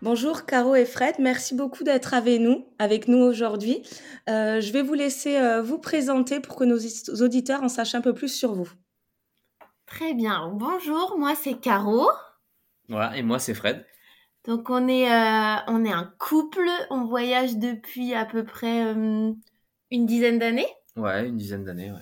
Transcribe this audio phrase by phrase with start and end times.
[0.00, 3.82] Bonjour Caro et Fred, merci beaucoup d'être avec nous, avec nous aujourd'hui.
[4.30, 6.78] Euh, je vais vous laisser euh, vous présenter pour que nos
[7.20, 8.70] auditeurs en sachent un peu plus sur vous.
[9.86, 10.52] Très bien.
[10.54, 12.08] Bonjour, moi c'est Caro.
[12.88, 13.84] Voilà, et moi c'est Fred.
[14.46, 19.36] Donc on est, euh, on est un couple, on voyage depuis à peu près une
[19.90, 20.68] dizaine d'années.
[20.94, 21.98] Ouais, une dizaine d'années, ouais.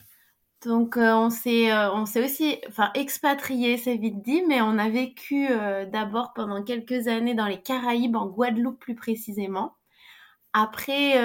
[0.65, 4.79] Donc euh, on s'est euh, on s'est aussi enfin expatrié, c'est vite dit, mais on
[4.79, 9.77] a vécu euh, d'abord pendant quelques années dans les Caraïbes, en Guadeloupe plus précisément.
[10.55, 11.19] Après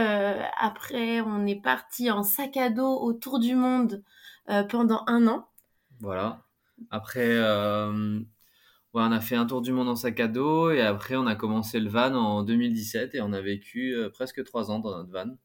[0.59, 4.03] après on est parti en sac à dos autour du monde
[4.69, 5.47] pendant un an.
[6.01, 6.43] Voilà.
[6.89, 7.39] Après
[8.93, 11.35] on a fait un tour du monde en sac à dos et après on a
[11.35, 15.37] commencé le van en 2017 et on a vécu presque trois ans dans notre van.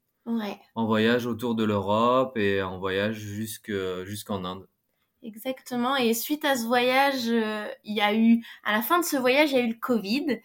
[0.75, 4.69] En voyage autour de l'Europe et en voyage jusqu'en Inde.
[5.23, 5.97] Exactement.
[5.97, 9.17] Et suite à ce voyage, euh, il y a eu, à la fin de ce
[9.17, 10.41] voyage, il y a eu le Covid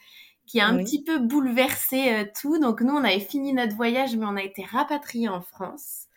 [0.47, 2.59] qui a un petit peu bouleversé euh, tout.
[2.59, 6.07] Donc nous, on avait fini notre voyage, mais on a été rapatriés en France.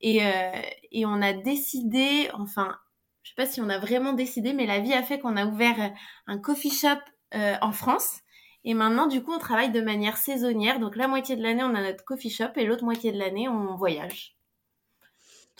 [0.00, 2.76] Et, euh, et on a décidé, enfin,
[3.22, 5.46] je sais pas si on a vraiment décidé, mais la vie a fait qu'on a
[5.46, 5.92] ouvert
[6.26, 7.00] un coffee shop
[7.34, 8.20] en France
[8.68, 10.80] et maintenant, du coup, on travaille de manière saisonnière.
[10.80, 13.48] Donc, la moitié de l'année, on a notre coffee shop et l'autre moitié de l'année,
[13.48, 14.36] on voyage.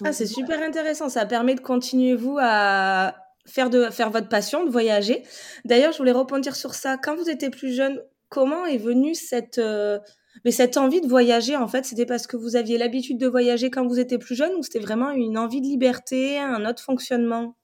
[0.04, 1.08] ah, c'est super intéressant.
[1.08, 3.14] Ça permet de continuer, vous, à
[3.46, 5.22] faire, de, faire votre passion, de voyager.
[5.64, 6.96] D'ailleurs, je voulais rebondir sur ça.
[6.96, 10.00] Quand vous étiez plus jeune, comment est venue cette, euh,
[10.44, 13.70] mais cette envie de voyager En fait, c'était parce que vous aviez l'habitude de voyager
[13.70, 17.55] quand vous étiez plus jeune ou c'était vraiment une envie de liberté, un autre fonctionnement?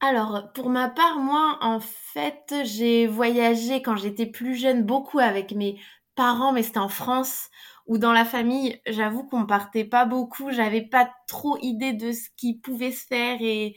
[0.00, 5.52] Alors, pour ma part, moi, en fait, j'ai voyagé quand j'étais plus jeune beaucoup avec
[5.52, 5.80] mes
[6.14, 7.48] parents, mais c'était en France
[7.86, 8.80] ou dans la famille.
[8.86, 10.50] J'avoue qu'on partait pas beaucoup.
[10.50, 13.74] J'avais pas trop idée de ce qui pouvait se faire et,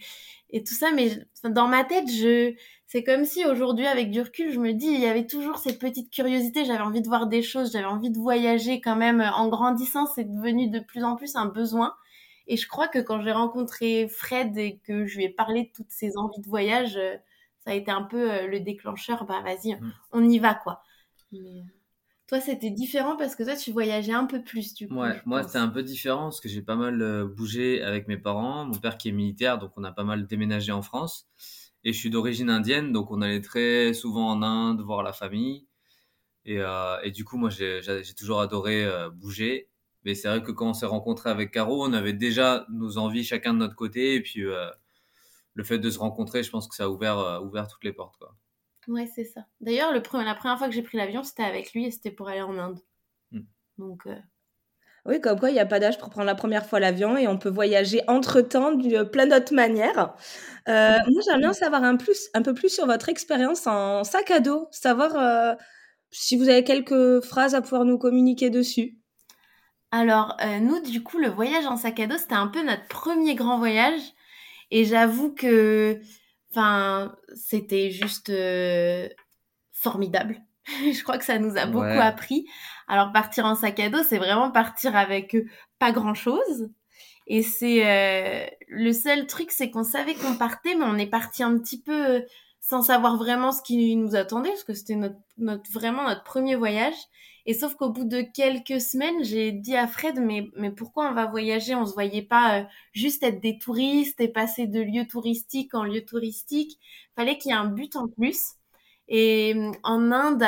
[0.66, 0.92] tout ça.
[0.92, 1.12] Mais
[1.46, 2.54] dans ma tête, je,
[2.88, 5.80] c'est comme si aujourd'hui, avec du recul, je me dis, il y avait toujours cette
[5.80, 6.66] petite curiosité.
[6.66, 7.72] J'avais envie de voir des choses.
[7.72, 9.22] J'avais envie de voyager quand même.
[9.22, 11.94] En grandissant, c'est devenu de plus en plus un besoin.
[12.50, 15.70] Et je crois que quand j'ai rencontré Fred et que je lui ai parlé de
[15.72, 17.16] toutes ses envies de voyage, euh,
[17.64, 19.26] ça a été un peu euh, le déclencheur.
[19.26, 19.94] Bah vas-y, mm.
[20.14, 20.82] on y va quoi.
[21.32, 21.64] Mais, euh,
[22.26, 24.96] toi, c'était différent parce que toi, tu voyageais un peu plus du coup.
[24.96, 28.66] Ouais, moi, c'était un peu différent parce que j'ai pas mal bougé avec mes parents.
[28.66, 31.30] Mon père qui est militaire, donc on a pas mal déménagé en France.
[31.84, 35.68] Et je suis d'origine indienne, donc on allait très souvent en Inde voir la famille.
[36.46, 36.60] Et,
[37.04, 37.82] et du coup, moi, j'ai
[38.18, 39.70] toujours adoré bouger.
[40.06, 43.24] Mais c'est vrai que quand on s'est rencontré avec Caro, on avait déjà nos envies
[43.24, 44.16] chacun de notre côté.
[44.16, 44.70] Et puis, euh,
[45.56, 47.94] le fait de se rencontrer, je pense que ça a ouvert, euh, ouvert toutes les
[47.94, 48.16] portes.
[48.18, 48.34] Quoi.
[48.88, 49.42] Ouais, c'est ça.
[49.60, 52.42] D'ailleurs, la première fois que j'ai pris l'avion, c'était avec lui et c'était pour aller
[52.42, 52.80] en Inde.
[53.32, 53.42] Hmm.
[53.78, 54.08] Donc.
[54.08, 54.16] Euh,
[55.06, 57.28] oui, comme quoi il n'y a pas d'âge pour prendre la première fois l'avion et
[57.28, 60.14] on peut voyager entre-temps de plein d'autres manières.
[60.68, 64.40] moi, j'aimerais bien savoir un, plus, un peu plus sur votre expérience en sac à
[64.40, 65.58] dos, savoir
[66.12, 68.99] si vous avez quelques phrases à pouvoir nous communiquer dessus.
[69.92, 72.88] Alors, euh, nous, du coup, le voyage en sac à dos, c'était un peu notre
[72.88, 74.00] premier grand voyage.
[74.72, 76.00] Et j'avoue que,
[76.52, 79.10] enfin, c'était juste euh,
[79.72, 80.40] formidable.
[80.68, 82.46] Je crois que ça nous a beaucoup appris.
[82.88, 85.46] Alors, partir en sac à dos, c'est vraiment partir avec euh,
[85.80, 86.70] pas grand-chose.
[87.26, 91.60] Et c'est le seul truc, c'est qu'on savait qu'on partait, mais on est parti un
[91.60, 92.24] petit peu
[92.60, 96.56] sans savoir vraiment ce qui nous attendait, parce que c'était notre, notre, vraiment notre premier
[96.56, 96.96] voyage.
[97.46, 101.14] Et sauf qu'au bout de quelques semaines, j'ai dit à Fred, mais, mais pourquoi on
[101.14, 101.76] va voyager?
[101.76, 102.64] On se voyait pas euh,
[102.94, 106.80] juste être des touristes et passer de lieu touristique en lieu touristique.
[107.16, 108.56] Fallait qu'il y ait un but en plus.
[109.08, 110.44] Et euh, en Inde,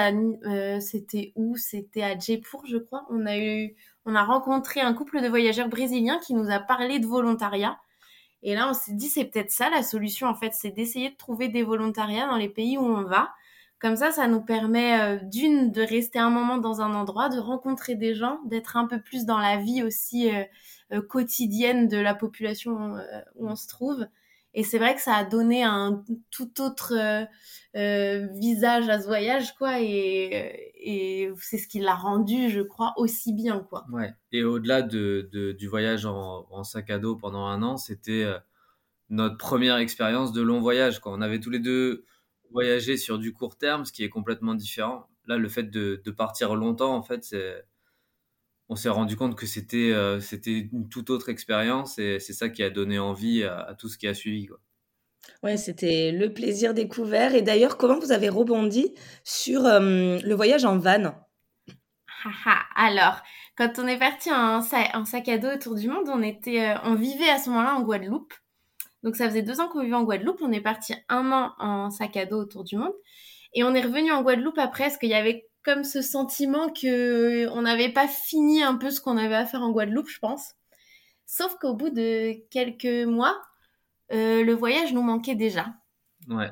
[0.46, 1.57] euh, c'était où?
[1.57, 3.06] C'était à Jaipur, je crois.
[3.09, 3.75] On a eu,
[4.06, 7.80] on a rencontré un couple de voyageurs brésiliens qui nous a parlé de volontariat.
[8.44, 11.15] Et là, on s'est dit, c'est peut-être ça la solution, en fait, c'est d'essayer de
[11.15, 13.30] trouver des volontariats dans les pays où on va
[13.81, 17.39] comme ça, ça nous permet euh, d'une de rester un moment dans un endroit, de
[17.39, 20.44] rencontrer des gens, d'être un peu plus dans la vie aussi euh,
[20.94, 22.95] euh, quotidienne de la population
[23.36, 24.06] où on se trouve.
[24.54, 26.94] Et c'est vrai que ça a donné un tout autre
[27.74, 29.81] visage à ce voyage, quoi.
[29.81, 33.86] Et, c'est ce qui l'a rendu, je crois, aussi bien, quoi.
[33.94, 34.13] Ouais.
[34.34, 38.30] Et au-delà de, de, du voyage en, en, sac à dos pendant un an, c'était
[39.10, 41.13] notre première expérience de long voyage, quoi.
[41.13, 42.04] On avait tous les deux
[42.51, 45.07] voyager sur du court terme, ce qui est complètement différent.
[45.27, 47.63] Là, le fait de, partir longtemps, en fait, c'est
[48.69, 52.48] on s'est rendu compte que c'était euh, c'était une toute autre expérience et c'est ça
[52.48, 54.45] qui a donné envie à, tout ce qui a suivi.
[54.45, 54.59] Quoi.
[55.44, 57.36] Ouais, c'était le plaisir découvert.
[57.36, 58.94] Et d'ailleurs, comment vous avez rebondi
[59.24, 61.15] sur euh, le voyage en van?
[62.75, 63.21] Alors,
[63.57, 66.77] quand on est parti en, en, sac à dos autour du monde, on, était, euh,
[66.83, 68.33] on vivait à ce moment-là en Guadeloupe.
[69.03, 70.39] Donc ça faisait deux ans qu'on vivait en Guadeloupe.
[70.42, 72.94] On est parti un an en sac à dos autour du monde.
[73.53, 77.48] Et on est revenu en Guadeloupe après parce qu'il y avait comme ce sentiment que
[77.50, 80.53] on n'avait pas fini un peu ce qu'on avait à faire en Guadeloupe, je pense.
[81.25, 83.39] Sauf qu'au bout de quelques mois,
[84.12, 85.74] euh, le voyage nous manquait déjà.
[86.27, 86.51] Ouais.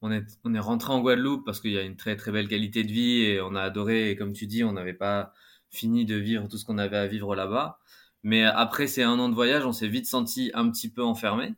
[0.00, 2.46] On est, on est rentré en Guadeloupe parce qu'il y a une très très belle
[2.46, 4.10] qualité de vie et on a adoré.
[4.10, 5.32] Et comme tu dis, on n'avait pas
[5.70, 7.80] fini de vivre tout ce qu'on avait à vivre là-bas.
[8.22, 11.54] Mais après ces un an de voyage, on s'est vite senti un petit peu enfermé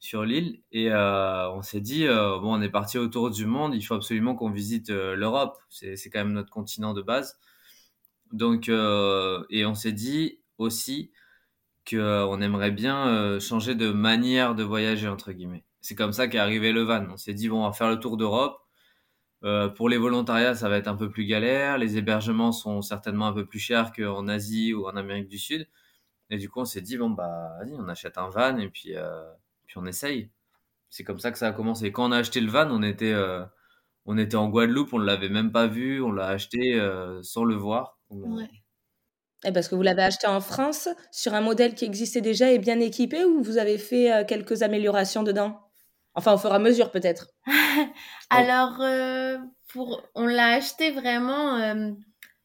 [0.00, 0.60] sur l'île.
[0.72, 3.74] Et euh, on s'est dit euh, bon on est parti autour du monde.
[3.74, 5.58] Il faut absolument qu'on visite euh, l'Europe.
[5.68, 7.38] C'est c'est quand même notre continent de base.
[8.32, 11.12] Donc et on s'est dit aussi
[11.84, 15.64] que on aimerait bien changer de manière de voyager entre guillemets.
[15.80, 17.06] C'est comme ça qu'est arrivé le van.
[17.10, 18.60] On s'est dit bon on va faire le tour d'Europe.
[19.76, 21.78] Pour les volontariats ça va être un peu plus galère.
[21.78, 25.68] Les hébergements sont certainement un peu plus chers qu'en Asie ou en Amérique du Sud.
[26.30, 28.94] Et du coup on s'est dit bon bah vas-y on achète un van et puis
[29.70, 30.32] puis on essaye.
[30.88, 31.92] C'est comme ça que ça a commencé.
[31.92, 33.44] Quand on a acheté le van, on était, euh,
[34.04, 37.44] on était en Guadeloupe, on ne l'avait même pas vu, on l'a acheté euh, sans
[37.44, 38.00] le voir.
[38.10, 38.50] Ouais.
[39.44, 42.58] Et parce que vous l'avez acheté en France sur un modèle qui existait déjà et
[42.58, 45.60] bien équipé ou vous avez fait euh, quelques améliorations dedans?
[46.14, 47.28] Enfin, au fur et à mesure peut-être.
[48.30, 48.82] Alors,
[49.68, 50.02] pour...
[50.16, 51.94] on l'a acheté vraiment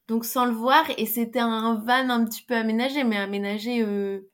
[0.06, 4.30] donc sans le voir et c'était un van un petit peu aménagé, mais aménagé euh,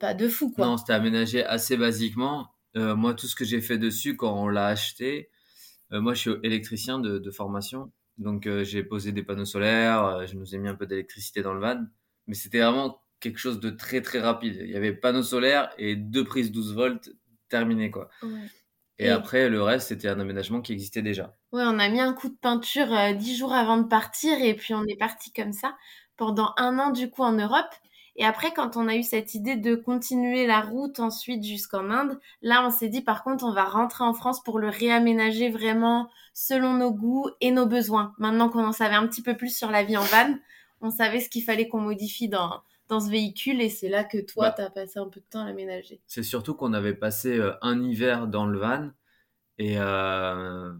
[0.00, 0.66] pas de fou, quoi.
[0.66, 2.48] Non, c'était aménagé assez basiquement.
[2.76, 5.30] Euh, moi, tout ce que j'ai fait dessus quand on l'a acheté,
[5.92, 7.92] euh, moi, je suis électricien de, de formation.
[8.18, 11.60] Donc, j'ai posé des panneaux solaires, je nous ai mis un peu d'électricité dans le
[11.60, 11.86] van.
[12.26, 14.56] Mais c'était vraiment quelque chose de très, très rapide.
[14.60, 17.10] Il y avait panneaux solaires et deux prises 12 volts,
[17.48, 18.10] terminé, quoi.
[18.98, 21.36] Et, après, le reste, c'était un aménagement qui existait déjà.
[21.52, 24.74] Ouais, on a mis un coup de peinture dix jours avant de partir et puis
[24.74, 25.76] on est parti comme ça
[26.16, 27.72] pendant un an, du coup, en Europe.
[28.18, 32.18] Et après, quand on a eu cette idée de continuer la route ensuite jusqu'en Inde,
[32.42, 36.10] là, on s'est dit, par contre, on va rentrer en France pour le réaménager vraiment
[36.34, 38.14] selon nos goûts et nos besoins.
[38.18, 40.34] Maintenant qu'on en savait un petit peu plus sur la vie en van,
[40.80, 44.18] on savait ce qu'il fallait qu'on modifie dans, dans ce véhicule et c'est là que
[44.18, 44.54] toi, bah.
[44.56, 46.00] tu as passé un peu de temps à l'aménager.
[46.08, 48.90] C'est surtout qu'on avait passé euh, un hiver dans le van
[49.58, 50.72] et euh,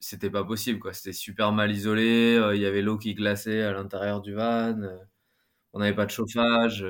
[0.00, 0.92] c'était pas possible, quoi.
[0.92, 4.76] C'était super mal isolé, euh, il y avait l'eau qui glaçait à l'intérieur du van.
[5.72, 6.86] On n'avait pas de chauffage.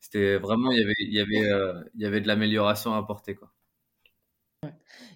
[0.00, 2.98] C'était vraiment, il y avait, il y avait, euh, il y avait de l'amélioration à
[2.98, 3.52] apporter, quoi.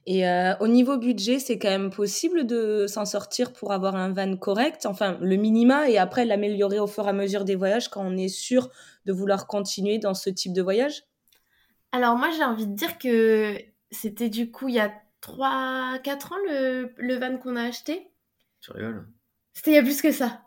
[0.07, 4.13] Et euh, au niveau budget, c'est quand même possible de s'en sortir pour avoir un
[4.13, 7.89] van correct, enfin le minima, et après l'améliorer au fur et à mesure des voyages
[7.89, 8.71] quand on est sûr
[9.07, 11.05] de vouloir continuer dans ce type de voyage?
[11.93, 13.59] Alors moi j'ai envie de dire que
[13.91, 18.11] c'était du coup il y a 3-4 ans le, le van qu'on a acheté.
[18.61, 19.07] Tu rigoles?
[19.53, 20.43] C'était il y a plus que ça.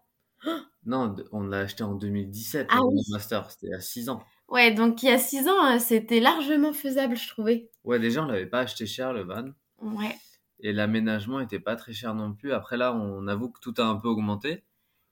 [0.85, 3.01] Non, on l'a acheté en 2017, ah, oui.
[3.09, 4.23] Master, c'était à 6 ans.
[4.47, 7.69] Ouais, donc il y a 6 ans, euh, c'était largement faisable, je trouvais.
[7.83, 9.49] Ouais, déjà, on l'avait pas acheté cher, le van.
[9.79, 10.15] Ouais.
[10.59, 12.51] Et l'aménagement était pas très cher non plus.
[12.51, 14.63] Après, là, on avoue que tout a un peu augmenté.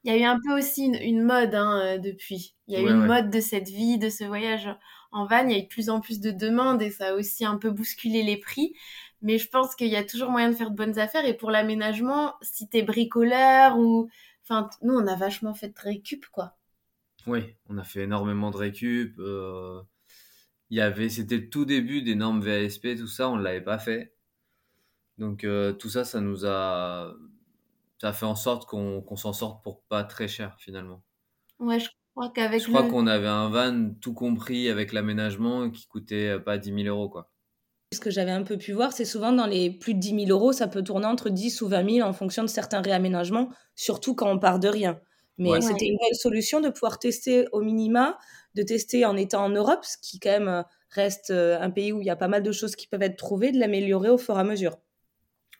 [0.03, 2.55] Il y a eu un peu aussi une, mode hein, euh, depuis.
[2.67, 4.69] Il y a eu une mode de cette vie, de ce voyage
[5.11, 5.45] en van.
[5.45, 7.57] Il y a eu de plus en plus de demandes et ça a aussi un
[7.57, 8.73] peu bousculé les prix.
[9.21, 11.25] Mais je pense qu'il y a toujours moyen de faire de bonnes affaires.
[11.25, 14.09] Et pour l'aménagement, si tu es bricoleur ou
[14.49, 16.57] Enfin, nous, on a vachement fait de récup, quoi.
[17.27, 19.15] Oui, on a fait énormément de récup.
[19.19, 19.81] Euh,
[20.69, 23.61] il y avait, c'était le tout début des normes VASP, tout ça, on ne l'avait
[23.61, 24.15] pas fait.
[25.17, 27.13] Donc euh, tout ça, ça nous a,
[27.99, 31.03] ça a fait en sorte qu'on s'en sorte pour pas très cher finalement.
[31.59, 32.61] Ouais, je crois qu'avec.
[32.61, 36.87] Je crois qu'on avait un van tout compris avec l'aménagement qui coûtait pas 10 000
[36.87, 37.29] euros quoi.
[37.91, 40.29] Ce que j'avais un peu pu voir, c'est souvent dans les plus de 10 000
[40.29, 44.13] euros, ça peut tourner entre 10 ou 20 000 en fonction de certains réaménagements, surtout
[44.13, 44.99] quand on part de rien.
[45.39, 48.17] Mais c'était une belle solution de pouvoir tester au minima,
[48.55, 52.01] de tester en étant en Europe, ce qui quand même reste euh, un pays où
[52.01, 54.35] il y a pas mal de choses qui peuvent être trouvées, de l'améliorer au fur
[54.37, 54.77] et à mesure.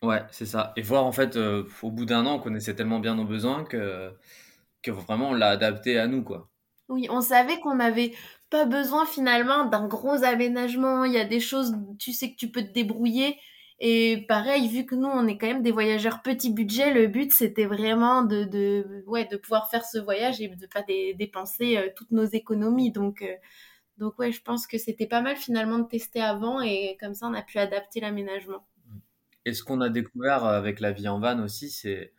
[0.04, 0.74] Ouais, c'est ça.
[0.76, 3.64] Et voir en fait, euh, au bout d'un an, on connaissait tellement bien nos besoins
[3.64, 4.14] que,
[4.82, 6.50] que vraiment on l'a adapté à nous, quoi.
[6.90, 8.14] Oui, on savait qu'on avait
[8.50, 11.04] pas besoin finalement d'un gros aménagement.
[11.06, 13.38] Il y a des choses, tu sais que tu peux te débrouiller.
[13.80, 17.32] Et pareil, vu que nous, on est quand même des voyageurs petit budget, le but,
[17.32, 21.88] c'était vraiment de, de, ouais, de pouvoir faire ce voyage et de pas dépenser euh,
[21.96, 22.92] toutes nos économies.
[22.92, 23.34] Donc, euh,
[23.98, 27.28] donc ouais, je pense que c'était pas mal finalement de tester avant et comme ça,
[27.28, 28.66] on a pu adapter l'aménagement.
[29.46, 32.14] Et ce qu'on a découvert avec la vie en van aussi, c'est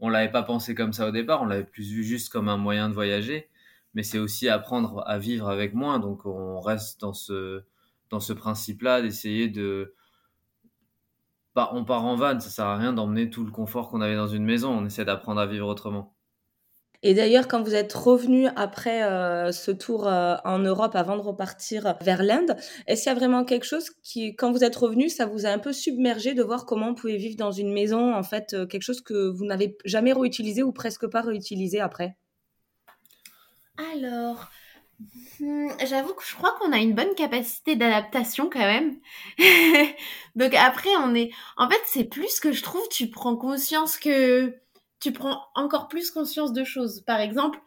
[0.00, 2.56] on l'avait pas pensé comme ça au départ, on l'avait plus vu juste comme un
[2.56, 3.48] moyen de voyager,
[3.98, 5.98] mais c'est aussi apprendre à vivre avec moins.
[5.98, 7.64] Donc on reste dans ce
[8.10, 9.92] dans ce principe-là d'essayer de
[11.56, 14.14] bah, on part en van, ça sert à rien d'emmener tout le confort qu'on avait
[14.14, 16.14] dans une maison, on essaie d'apprendre à vivre autrement.
[17.02, 21.22] Et d'ailleurs, quand vous êtes revenu après euh, ce tour euh, en Europe avant de
[21.22, 22.54] repartir vers l'Inde,
[22.86, 25.48] est-ce qu'il y a vraiment quelque chose qui, quand vous êtes revenu, ça vous a
[25.48, 28.64] un peu submergé de voir comment on pouvait vivre dans une maison, en fait, euh,
[28.64, 32.16] quelque chose que vous n'avez jamais réutilisé ou presque pas réutilisé après?
[33.78, 34.50] Alors,
[35.40, 38.98] hmm, j'avoue que je crois qu'on a une bonne capacité d'adaptation quand même.
[40.36, 44.56] Donc après, on est, en fait, c'est plus que je trouve, tu prends conscience que
[45.00, 47.02] tu prends encore plus conscience de choses.
[47.02, 47.60] Par exemple,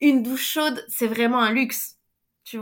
[0.00, 1.96] une douche chaude, c'est vraiment un luxe.
[2.44, 2.58] Tu,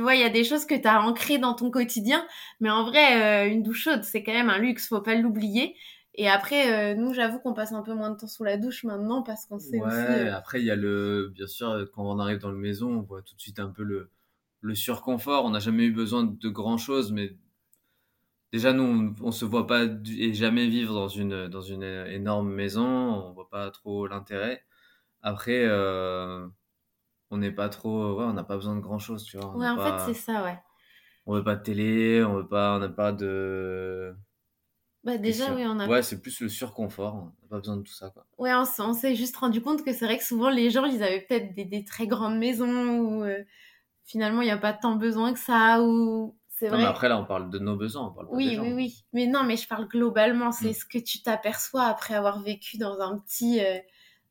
[0.00, 2.26] vois, il y a des choses que tu ancrées dans ton quotidien,
[2.58, 5.76] mais en vrai, euh, une douche chaude, c'est quand même un luxe, faut pas l'oublier.
[6.18, 8.84] Et après, euh, nous, j'avoue qu'on passe un peu moins de temps sous la douche
[8.84, 10.28] maintenant parce qu'on sait ouais, aussi.
[10.28, 11.30] euh, après, il y a le.
[11.34, 13.82] Bien sûr, quand on arrive dans la maison, on voit tout de suite un peu
[13.84, 14.10] le,
[14.60, 15.44] le surconfort.
[15.44, 17.36] On n'a jamais eu besoin de grand chose, mais
[18.52, 21.82] déjà, nous, on, on se voit pas du- et jamais vivre dans une, dans une
[21.82, 22.84] énorme maison.
[22.86, 24.64] On voit pas trop l'intérêt.
[25.22, 26.48] Après, euh,
[27.30, 28.18] on n'est pas trop.
[28.18, 29.54] Ouais, on n'a pas besoin de grand chose, tu vois.
[29.56, 30.58] On Ouais, en pas- fait, c'est ça, ouais.
[31.26, 34.14] on veut pas de télé, on veut pas, on n'a pas de.
[35.12, 35.86] Bah déjà, sur- oui, on a.
[35.88, 37.14] Ouais, c'est plus le surconfort.
[37.16, 38.24] On n'a pas besoin de tout ça, quoi.
[38.38, 41.20] Ouais, on, s'est juste rendu compte que c'est vrai que souvent les gens, ils avaient
[41.22, 43.42] peut-être des, des très grandes maisons où euh,
[44.04, 45.82] finalement il n'y a pas tant besoin que ça.
[45.82, 46.82] Ou c'est Non, vrai.
[46.82, 48.62] mais après, là, on parle de nos besoins, on parle pas des Oui, gens.
[48.62, 49.04] oui, oui.
[49.12, 50.52] Mais non, mais je parle globalement.
[50.52, 50.74] C'est Mm.
[50.74, 53.78] ce que tu t'aperçois après avoir vécu dans un petit, euh,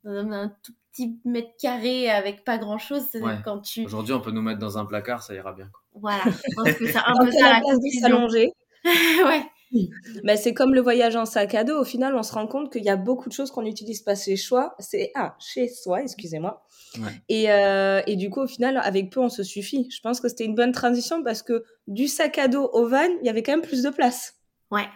[0.03, 3.03] dans un, un tout petit mètre carré avec pas grand chose.
[3.11, 3.37] C'est Ouais.
[3.45, 5.69] quand tu, Aujourd'hui, on peut nous mettre dans un placard, ça ira bien.
[5.71, 5.81] Quoi.
[5.93, 6.23] voilà.
[6.25, 8.51] Je pense que c'est un peu ça a la la place s'allonger,
[8.83, 9.43] ouais.
[10.23, 11.79] Mais c'est comme le voyage en sac à dos.
[11.79, 14.15] Au final, on se rend compte qu'il y a beaucoup de choses qu'on n'utilise pas
[14.15, 14.75] chez soi.
[14.79, 16.65] C'est ah chez soi, excusez-moi.
[16.99, 17.11] Ouais.
[17.29, 19.89] Et, euh, et du coup, au final, avec peu, on se suffit.
[19.91, 23.07] Je pense que c'était une bonne transition parce que du sac à dos au van,
[23.21, 24.35] il y avait quand même plus de place.
[24.71, 24.87] Ouais.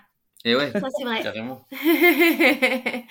[0.43, 1.21] Et ouais, Ça c'est vrai.
[1.21, 1.61] carrément.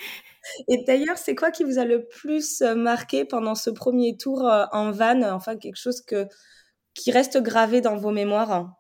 [0.68, 4.46] Et d'ailleurs, c'est quoi qui vous a le plus euh, marqué pendant ce premier tour
[4.48, 5.22] euh, en van?
[5.22, 6.26] Enfin, quelque chose que
[6.94, 8.74] qui reste gravé dans vos mémoires?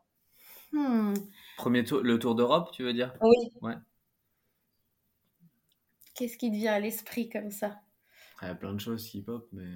[0.72, 1.14] Hmm.
[1.60, 3.12] Premier tour, le tour d'Europe, tu veux dire?
[3.20, 3.74] Oui.
[6.14, 7.78] Qu'est-ce qui te vient à l'esprit comme ça?
[8.40, 9.68] Il y a plein de choses qui pop, mais.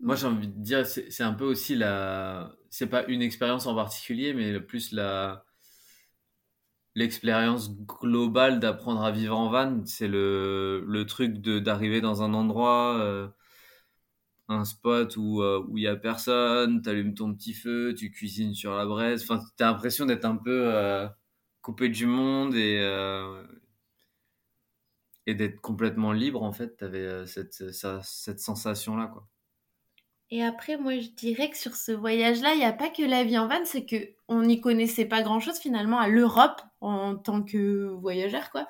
[0.00, 2.50] Moi, j'ai envie de dire, c'est un peu aussi la.
[2.70, 5.44] C'est pas une expérience en particulier, mais plus la.
[6.94, 12.32] L'expérience globale d'apprendre à vivre en van, c'est le, le truc de d'arriver dans un
[12.32, 13.28] endroit, euh,
[14.48, 18.54] un spot où euh, où il y a personne, t'allumes ton petit feu, tu cuisines
[18.54, 19.22] sur la braise.
[19.22, 21.08] Enfin, t'as l'impression d'être un peu euh,
[21.62, 23.44] coupé du monde et euh,
[25.26, 26.76] et d'être complètement libre en fait.
[26.76, 29.28] T'avais cette ça- cette sensation là quoi.
[30.30, 33.22] Et après, moi, je dirais que sur ce voyage-là, il n'y a pas que la
[33.24, 37.42] vie en van, c'est que on n'y connaissait pas grand-chose finalement à l'Europe en tant
[37.42, 38.66] que voyageur, quoi.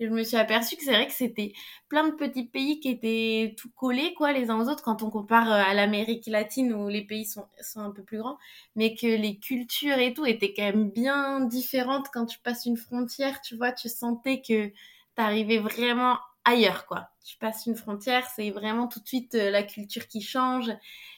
[0.00, 1.52] Et je me suis aperçue que c'est vrai que c'était
[1.88, 5.10] plein de petits pays qui étaient tout collés, quoi, les uns aux autres, quand on
[5.10, 8.38] compare euh, à l'Amérique latine où les pays sont, sont un peu plus grands,
[8.74, 12.76] mais que les cultures et tout étaient quand même bien différentes quand tu passes une
[12.76, 14.72] frontière, tu vois, tu sentais que
[15.14, 17.08] t'arrivais vraiment ailleurs, quoi.
[17.24, 20.70] Tu passes une frontière, c'est vraiment tout de suite euh, la culture qui change.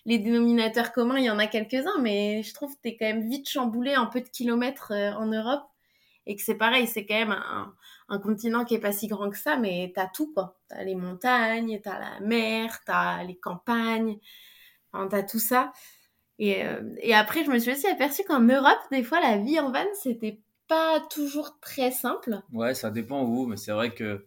[0.04, 3.28] Les dénominateurs communs, il y en a quelques-uns, mais je trouve que t'es quand même
[3.28, 5.64] vite chamboulé en peu de kilomètres euh, en Europe.
[6.26, 7.72] Et que c'est pareil, c'est quand même un,
[8.08, 10.58] un continent qui est pas si grand que ça, mais t'as tout, quoi.
[10.68, 14.18] T'as les montagnes, t'as la mer, t'as les campagnes,
[14.92, 15.72] enfin, t'as tout ça.
[16.38, 19.60] Et, euh, et après, je me suis aussi aperçue qu'en Europe, des fois, la vie
[19.60, 22.42] en van, c'était pas toujours très simple.
[22.52, 24.26] Ouais, ça dépend où, mais c'est vrai que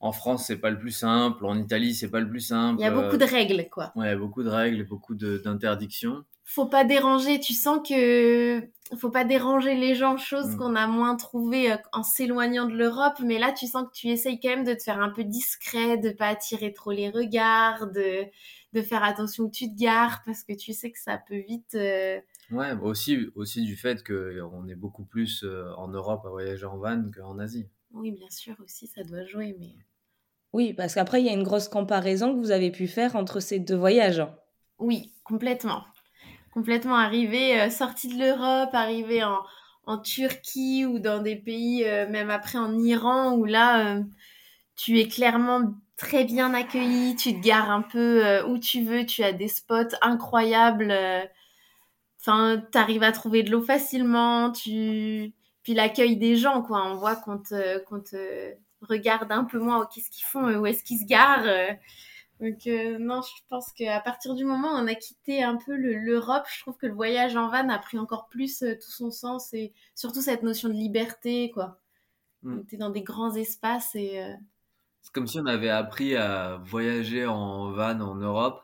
[0.00, 2.80] en France c'est pas le plus simple, en Italie c'est pas le plus simple.
[2.80, 3.96] Il y a beaucoup de Euh, règles, quoi.
[3.96, 6.24] Ouais, beaucoup de règles, beaucoup de- d'interdictions.
[6.54, 7.40] Faut pas déranger.
[7.40, 8.62] Tu sens que
[8.98, 10.56] faut pas déranger les gens, chose Mm.
[10.56, 13.18] qu'on a moins trouvé euh, en s'éloignant de l'Europe.
[13.24, 15.96] Mais là, tu sens que tu essayes quand même de te faire un peu discret,
[15.98, 18.24] de pas attirer trop les regards, de,
[18.74, 21.74] de faire attention où tu te gares parce que tu sais que ça peut vite.
[21.74, 26.28] euh, Ouais, bah aussi, aussi du fait qu'on est beaucoup plus euh, en Europe à
[26.28, 27.66] voyager en van qu'en Asie.
[27.92, 29.74] Oui, bien sûr aussi, ça doit jouer, mais
[30.52, 33.40] Oui, parce qu'après, il y a une grosse comparaison que vous avez pu faire entre
[33.40, 34.22] ces deux voyages.
[34.78, 35.82] oui, complètement,
[36.52, 39.42] complètement arrivé, euh, sorti de l'Europe, arrivé en
[39.86, 44.02] en Turquie ou dans des pays, euh, même après en Iran, où là, euh,
[44.76, 49.06] tu es clairement très bien accueilli, tu te gares un peu euh, où tu veux,
[49.06, 50.94] tu as des spots incroyables.
[52.20, 55.34] Enfin, t'arrives à trouver de l'eau facilement, tu...
[55.64, 56.84] Puis l'accueil des gens, quoi.
[56.86, 60.98] On voit qu'on te, te, regardent un peu moins qu'est-ce qu'ils font, où est-ce qu'ils
[61.00, 61.46] se garent.
[62.42, 62.66] Donc
[62.98, 66.60] non, je pense qu'à partir du moment où on a quitté un peu l'Europe, je
[66.60, 70.20] trouve que le voyage en van a pris encore plus tout son sens et surtout
[70.20, 71.78] cette notion de liberté, quoi.
[72.42, 72.54] Mm.
[72.54, 74.20] On était dans des grands espaces et
[75.02, 78.62] c'est comme si on avait appris à voyager en van en Europe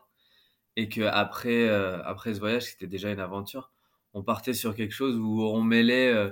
[0.77, 3.71] et que après, euh, après ce voyage, c'était déjà une aventure,
[4.13, 6.31] on partait sur quelque chose où on mêlait euh,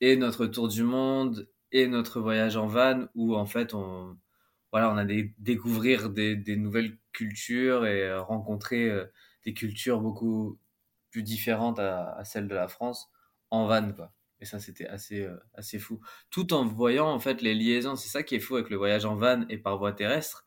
[0.00, 4.16] et notre tour du monde et notre voyage en van où en fait on
[4.72, 8.90] voilà on a des, découvrir des, nouvelles cultures et euh, rencontrer
[9.44, 10.58] des cultures beaucoup
[11.10, 13.10] plus différentes à, à, celles de la France
[13.50, 14.12] en van quoi.
[14.40, 16.00] Et ça, c'était assez, euh, assez fou.
[16.30, 17.96] Tout en voyant, en fait, les liaisons.
[17.96, 20.46] C'est ça qui est fou avec le voyage en van et par voie terrestre.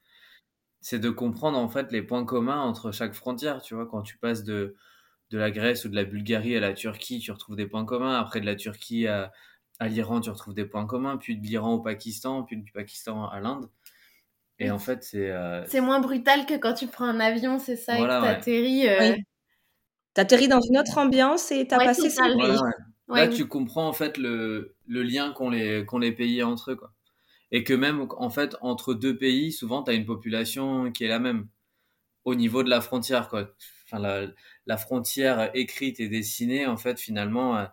[0.82, 3.62] C'est de comprendre, en fait, les points communs entre chaque frontière.
[3.62, 4.76] Tu vois, quand tu passes de,
[5.32, 8.16] de la Grèce ou de la Bulgarie à la Turquie, tu retrouves des points communs.
[8.20, 9.32] Après, de la Turquie à,
[9.80, 11.18] à l'Iran, tu retrouves des points communs.
[11.18, 13.70] Puis de l'Iran au Pakistan, puis du Pakistan à l'Inde.
[14.64, 15.32] Et en fait, c'est.
[15.32, 18.88] Euh, c'est moins brutal que quand tu prends un avion, c'est ça, et que t'atterris.
[18.88, 19.16] Euh...
[20.14, 22.24] T'atterris dans une autre ambiance et t'as passé ça.
[23.08, 26.76] Là, tu comprends en fait le, le lien qu'ont les, qu'ont les pays entre eux.
[26.76, 26.94] Quoi.
[27.52, 31.10] Et que même en fait, entre deux pays, souvent, tu as une population qui est
[31.10, 31.48] la même
[32.24, 33.30] au niveau de la frontière.
[33.30, 33.50] Quoi.
[33.86, 34.28] Enfin, la,
[34.68, 37.68] la frontière écrite et dessinée, en fait, finalement, elle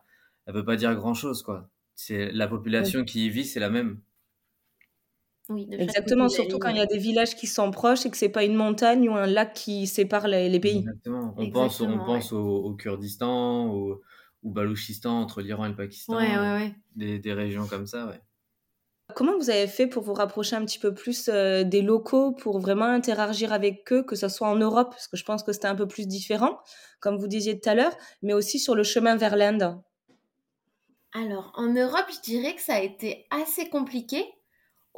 [0.49, 1.43] ne veut pas dire grand-chose.
[1.43, 1.69] Quoi.
[1.95, 4.01] C'est, la population qui y vit, c'est la même.
[5.49, 8.29] Oui, Exactement, surtout quand il y a des villages qui sont proches et que c'est
[8.29, 10.81] pas une montagne ou un lac qui sépare les, pays.
[10.81, 11.35] Exactement.
[11.39, 14.03] On pense, on pense au, au, Kurdistan, au,
[14.43, 16.19] ou Balouchistan entre l'Iran et le Pakistan.
[16.97, 18.21] Des, des, régions comme ça, ouais.
[19.15, 22.59] Comment vous avez fait pour vous rapprocher un petit peu plus euh, des locaux, pour
[22.59, 25.67] vraiment interagir avec eux, que ce soit en Europe, parce que je pense que c'était
[25.67, 26.59] un peu plus différent,
[27.01, 29.81] comme vous disiez tout à l'heure, mais aussi sur le chemin vers l'Inde?
[31.15, 34.27] Alors, en Europe, je dirais que ça a été assez compliqué,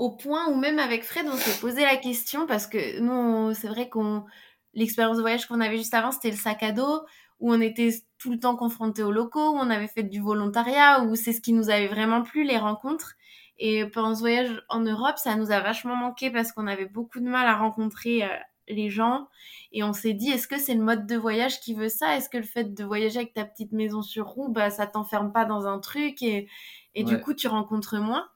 [0.01, 3.69] au point où même avec Fred, on s'est posé la question, parce que nous, c'est
[3.69, 4.25] vrai qu'on
[4.73, 7.03] l'expérience de voyage qu'on avait juste avant, c'était le sac à dos
[7.39, 11.03] où on était tout le temps confrontés aux locaux, où on avait fait du volontariat,
[11.05, 13.15] où c'est ce qui nous avait vraiment plu, les rencontres.
[13.59, 17.21] Et pendant ce voyage en Europe, ça nous a vachement manqué parce qu'on avait beaucoup
[17.21, 18.29] de mal à rencontrer euh,
[18.69, 19.29] les gens.
[19.73, 22.17] Et on s'est dit, est-ce que c'est le mode de voyage qui veut ça?
[22.17, 25.31] Est-ce que le fait de voyager avec ta petite maison sur roue, bah, ça t'enferme
[25.31, 26.49] pas dans un truc et,
[26.95, 28.27] et du coup, tu rencontres moins?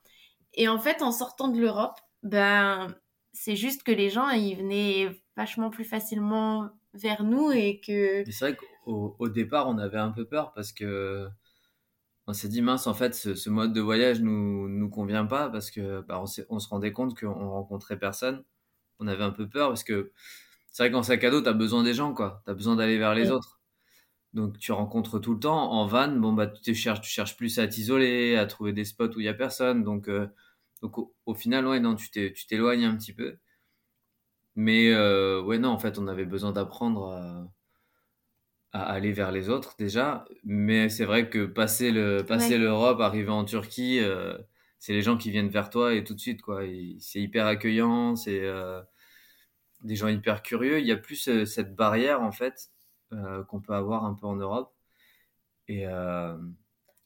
[0.54, 2.94] Et en fait, en sortant de l'Europe, ben,
[3.32, 8.24] c'est juste que les gens, ils venaient vachement plus facilement vers nous et que...
[8.30, 11.28] C'est vrai qu'au au départ, on avait un peu peur parce que
[12.26, 15.50] on s'est dit mince en fait ce, ce, mode de voyage nous nous convient pas
[15.50, 18.44] parce que bah, on, on, se rendait compte qu'on rencontrait personne.
[18.98, 20.12] On avait un peu peur parce que
[20.70, 22.42] c'est vrai qu'en sac à dos tu as besoin des gens quoi.
[22.46, 23.60] Tu as besoin d'aller vers les autres.
[24.32, 25.72] Donc tu rencontres tout le temps.
[25.72, 29.14] En van bon bah tu cherches tu cherches plus à t'isoler à trouver des spots
[29.16, 29.84] où il y a personne.
[29.84, 30.26] Donc euh,
[30.84, 32.10] donc au, au, final ouais non tu
[32.46, 33.38] t'éloignes un petit peu
[34.56, 37.08] mais euh, ouais, non, en fait, on avait besoin d'apprendre
[38.72, 40.24] à, à, aller vers les autres déjà.
[40.44, 44.38] Mais c'est vrai que passer le passer l'Europe, arriver en Turquie, euh,
[44.78, 46.62] c'est les gens qui viennent vers toi et tout de suite quoi.
[47.00, 48.80] C'est hyper accueillant, c'est euh,
[49.84, 50.80] des gens hyper curieux.
[50.80, 52.70] Il y a plus euh, cette barrière en fait
[53.48, 54.74] qu'on peut avoir un peu en Europe.
[55.68, 55.86] Et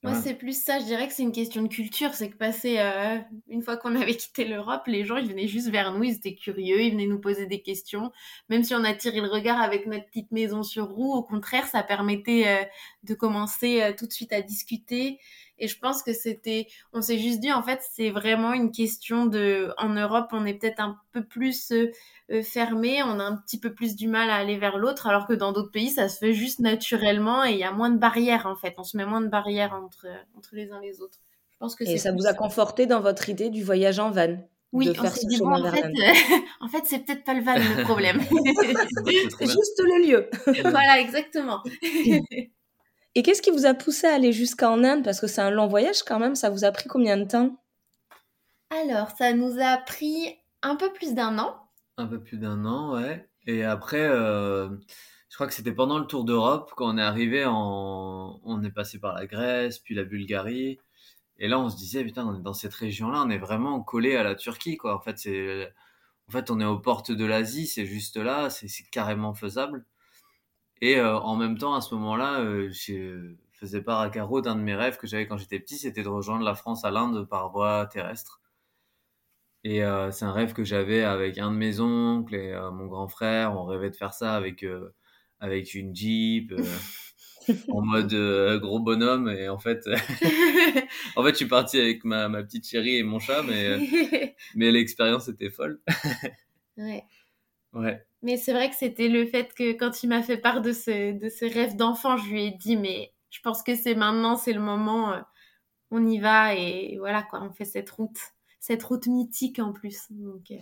[0.04, 2.14] moi, c'est plus ça, je dirais que c'est une question de culture.
[2.14, 5.70] C'est que passer, euh, une fois qu'on avait quitté l'Europe, les gens, ils venaient juste
[5.70, 8.12] vers nous, ils étaient curieux, ils venaient nous poser des questions.
[8.48, 11.66] Même si on a tiré le regard avec notre petite maison sur roue, au contraire,
[11.66, 12.64] ça permettait euh,
[13.02, 15.18] de commencer euh, tout de suite à discuter.
[15.58, 19.26] Et je pense que c'était, on s'est juste dit, en fait, c'est vraiment une question
[19.26, 23.58] de, en Europe, on est peut-être un peu plus euh, fermé, on a un petit
[23.58, 26.18] peu plus du mal à aller vers l'autre, alors que dans d'autres pays, ça se
[26.18, 28.74] fait juste naturellement et il y a moins de barrières en fait.
[28.78, 31.18] On se met moins de barrières entre, entre les uns et les autres.
[31.52, 34.38] Je pense que et ça vous a conforté dans votre idée du voyage en van
[34.72, 35.90] oui, on s'est dit, bon, en fait, euh,
[36.60, 38.20] en fait, c'est peut-être pas le van le problème.
[39.38, 40.30] c'est juste le lieu.
[40.62, 41.62] voilà, exactement.
[43.14, 45.02] Et qu'est-ce qui vous a poussé à aller jusqu'en Inde?
[45.02, 47.56] Parce que c'est un long voyage quand même, ça vous a pris combien de temps?
[48.70, 51.56] Alors, ça nous a pris un peu plus d'un an.
[51.96, 53.28] Un peu plus d'un an, ouais.
[53.46, 54.68] Et après, euh,
[55.30, 58.70] je crois que c'était pendant le Tour d'Europe quand on est arrivé en, on est
[58.70, 60.78] passé par la Grèce, puis la Bulgarie.
[61.38, 64.16] Et là, on se disait, putain, on est dans cette région-là, on est vraiment collé
[64.16, 64.94] à la Turquie, quoi.
[64.94, 65.72] En fait, c'est,
[66.28, 69.86] en fait, on est aux portes de l'Asie, c'est juste là, c'est carrément faisable.
[70.80, 74.54] Et euh, en même temps, à ce moment-là, euh, je faisais part à Caro d'un
[74.56, 77.28] de mes rêves que j'avais quand j'étais petit, c'était de rejoindre la France à l'Inde
[77.28, 78.40] par voie terrestre.
[79.64, 82.86] Et euh, c'est un rêve que j'avais avec un de mes oncles et euh, mon
[82.86, 83.54] grand frère.
[83.56, 84.94] On rêvait de faire ça avec, euh,
[85.40, 86.52] avec une Jeep.
[87.68, 89.86] en mode euh, gros bonhomme et en fait
[91.16, 94.26] en fait je suis parti avec ma, ma petite chérie et mon chat mais euh,
[94.54, 95.80] mais l'expérience était folle
[96.76, 97.04] ouais
[97.72, 100.72] ouais mais c'est vrai que c'était le fait que quand il m'a fait part de
[100.72, 104.36] ce de ce rêve d'enfant je lui ai dit mais je pense que c'est maintenant
[104.36, 105.20] c'est le moment euh,
[105.90, 108.18] on y va et voilà quoi on fait cette route
[108.60, 110.06] cette route mythique en plus.
[110.10, 110.52] Donc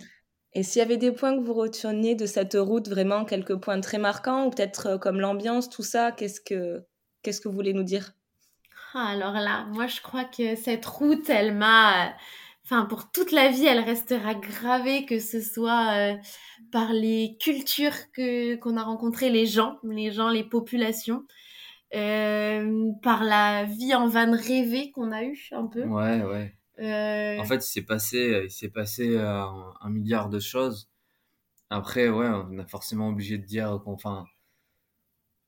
[0.53, 3.81] et s'il y avait des points que vous reteniez de cette route, vraiment quelques points
[3.81, 6.83] très marquants, ou peut-être euh, comme l'ambiance, tout ça, qu'est-ce que,
[7.23, 8.13] qu'est-ce que vous voulez nous dire?
[8.95, 12.15] Ah, Alors là, moi je crois que cette route, elle m'a...
[12.69, 16.17] Enfin, pour toute la vie, elle restera gravée, que ce soit euh,
[16.73, 21.25] par les cultures que qu'on a rencontrées, les gens, les gens, les populations,
[21.95, 25.85] euh, par la vie en van rêvée qu'on a eue un peu.
[25.85, 26.57] Ouais, ouais.
[26.81, 29.45] Euh, en fait, il s'est passé, il s'est passé euh,
[29.81, 30.91] un, milliard de choses.
[31.71, 34.27] Après, ouais, on a forcément obligé de dire qu'on, enfin,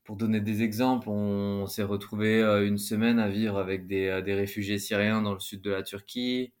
[0.05, 4.33] pour donner des exemples, on, s'est retrouvé euh, une semaine à vivre avec des, des,
[4.35, 6.53] réfugiés syriens dans le sud de la Turquie.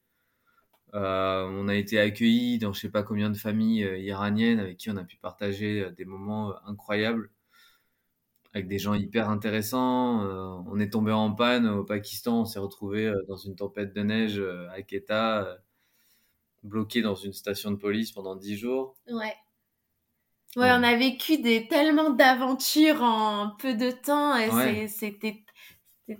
[0.93, 4.97] On a été accueillis dans je sais pas combien de familles iraniennes avec qui on
[4.97, 7.29] a pu partager des moments incroyables
[8.53, 10.23] avec des gens hyper intéressants.
[10.23, 13.93] Euh, on est tombé en panne au Pakistan, on s'est retrouvé euh, dans une tempête
[13.93, 15.57] de neige euh, à Quetta,
[16.63, 18.95] bloqué dans une station de police pendant dix jours.
[19.07, 19.35] Ouais.
[20.55, 25.43] Ouais, on a vécu des tellement d'aventures en peu de temps et c'était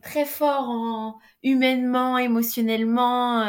[0.03, 3.43] très fort en humainement, émotionnellement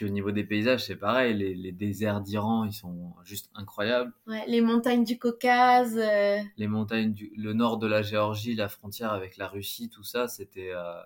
[0.00, 1.34] au niveau des paysages, c'est pareil.
[1.34, 4.12] Les, déserts d'Iran, ils sont juste incroyables.
[4.26, 5.98] Ouais, les montagnes du Caucase.
[5.98, 6.38] Euh.
[6.56, 10.28] Les montagnes du le nord de la Géorgie, la frontière avec la Russie, tout ça,
[10.28, 10.70] c'était.
[10.72, 11.02] Euh,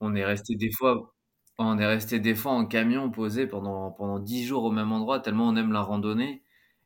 [0.00, 1.14] on est resté des fois.
[1.58, 5.20] On est resté des fois en camion posé pendant pendant dix jours au même endroit
[5.20, 6.42] tellement on aime la randonnée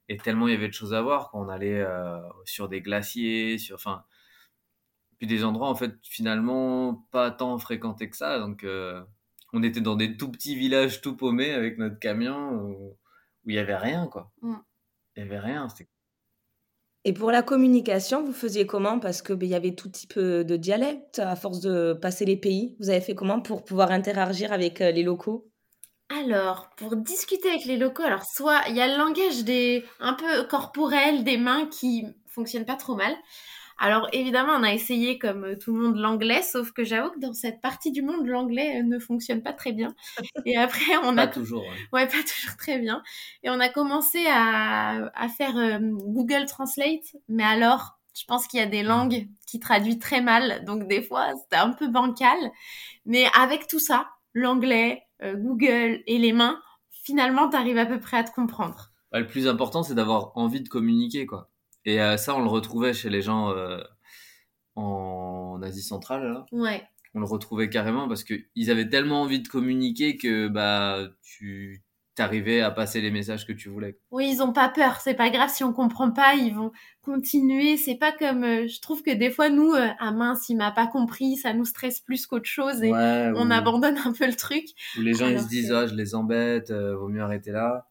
[0.09, 2.81] et tellement il y avait de choses à voir quand on allait euh, sur des
[2.81, 4.05] glaciers, sur enfin
[5.18, 8.64] puis des endroits en fait finalement pas tant fréquentés que ça donc
[9.52, 12.96] on était dans des tout petits villages tout paumés avec notre camion où,
[13.46, 14.30] il y avait rien, quoi.
[14.42, 14.54] Mm.
[15.16, 15.66] Il y avait rien.
[17.04, 19.00] Et pour la communication, vous faisiez comment?
[19.00, 22.24] Parce que ben, il y avait tout type euh, de dialecte à force de passer
[22.26, 22.76] les pays.
[22.78, 25.50] Vous avez fait comment pour pouvoir interagir avec euh, les locaux?
[26.10, 30.14] Alors, pour discuter avec les locaux, alors soit il y a le langage des un
[30.14, 33.14] peu corporel des mains qui fonctionne pas trop mal.
[33.82, 37.18] Alors évidemment, on a essayé comme euh, tout le monde l'anglais, sauf que j'avoue que
[37.18, 39.94] dans cette partie du monde, l'anglais euh, ne fonctionne pas très bien.
[40.44, 41.64] Et après, on pas a toujours.
[41.90, 42.06] Ouais.
[42.06, 43.02] pas toujours très bien.
[43.42, 48.60] Et on a commencé à, à faire euh, Google Translate, mais alors, je pense qu'il
[48.60, 52.36] y a des langues qui traduisent très mal, donc des fois c'était un peu bancal.
[53.06, 58.18] Mais avec tout ça, l'anglais, Google et les mains, finalement, tu arrives à peu près
[58.18, 58.90] à te comprendre.
[59.12, 61.49] le plus important, c'est d'avoir envie de communiquer, quoi.
[61.84, 63.80] Et euh, ça, on le retrouvait chez les gens euh,
[64.76, 66.32] en Asie centrale.
[66.32, 66.46] Là.
[66.52, 66.82] Ouais.
[67.14, 71.82] On le retrouvait carrément parce qu'ils avaient tellement envie de communiquer que bah tu
[72.14, 73.98] t'arrivais à passer les messages que tu voulais.
[74.10, 75.00] Oui, ils ont pas peur.
[75.00, 76.70] C'est pas grave si on comprend pas, ils vont
[77.02, 77.76] continuer.
[77.76, 80.86] C'est pas comme, euh, je trouve que des fois nous, ah mince, il m'a pas
[80.86, 84.66] compris, ça nous stresse plus qu'autre chose et on abandonne un peu le truc.
[84.98, 87.88] Ou les gens ils se disent ah je les embête, vaut mieux arrêter là.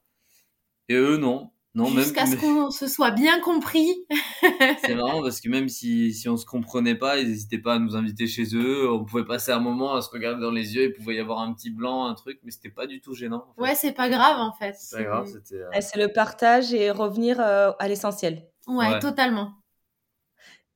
[0.88, 4.06] Et eux non, Jusqu'à ce qu'on se soit bien compris.
[4.84, 7.80] c'est marrant parce que même si, si on se comprenait pas, ils n'hésitaient pas à
[7.80, 8.92] nous inviter chez eux.
[8.92, 10.86] On pouvait passer un moment à se regarder dans les yeux.
[10.86, 13.46] Il pouvait y avoir un petit blanc, un truc, mais c'était pas du tout gênant.
[13.58, 14.76] Ouais, c'est pas grave en fait.
[14.80, 15.62] C'est pas grave, c'était.
[15.62, 18.48] Euh, c'est le partage et revenir euh, à l'essentiel.
[18.68, 19.54] Ouais, totalement.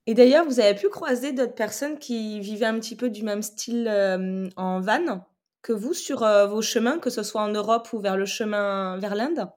[0.05, 3.41] Et d'ailleurs, vous avez pu croiser d'autres personnes qui vivaient un petit peu du même
[3.41, 5.25] style euh, en van
[5.61, 9.15] que vous sur vos chemins, que ce soit en Europe ou vers le chemin vers
[9.15, 9.49] l'Inde?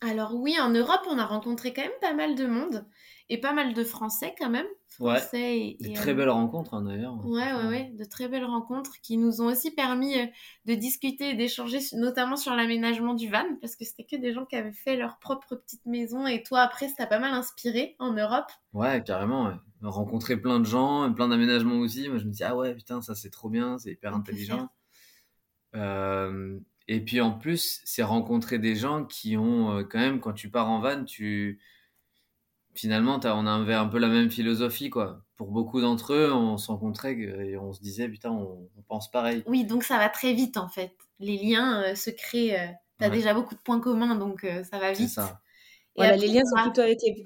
[0.00, 2.86] Alors oui, en Europe, on a rencontré quand même pas mal de monde
[3.28, 4.66] et pas mal de Français quand même.
[4.88, 7.24] Français ouais, et, de très belles rencontres hein, d'ailleurs.
[7.24, 10.26] Ouais, ouais, ouais, de très belles rencontres qui nous ont aussi permis euh,
[10.64, 14.46] de discuter et d'échanger notamment sur l'aménagement du van parce que c'était que des gens
[14.46, 17.94] qui avaient fait leur propre petite maison et toi après ça t'a pas mal inspiré
[17.98, 18.50] en Europe.
[18.72, 19.46] Ouais, carrément.
[19.46, 19.54] Ouais.
[19.82, 22.08] Rencontrer plein de gens, plein d'aménagements aussi.
[22.08, 24.68] Moi je me dis ah ouais putain ça c'est trop bien, c'est hyper intelligent.
[25.76, 26.58] Euh,
[26.92, 30.50] et puis en plus, c'est rencontrer des gens qui ont euh, quand même, quand tu
[30.50, 31.60] pars en van, tu
[32.74, 35.24] finalement, on avait un peu la même philosophie, quoi.
[35.36, 39.44] Pour beaucoup d'entre eux, on se rencontrait et on se disait, putain, on, pense pareil.
[39.46, 40.96] Oui, donc ça va très vite, en fait.
[41.20, 42.58] Les liens euh, se créent.
[42.58, 42.66] Euh,
[42.98, 45.10] tu as déjà beaucoup de points communs, donc ça va vite.
[45.10, 45.40] Ça.
[45.94, 47.24] voilà, les liens sont plutôt avec les...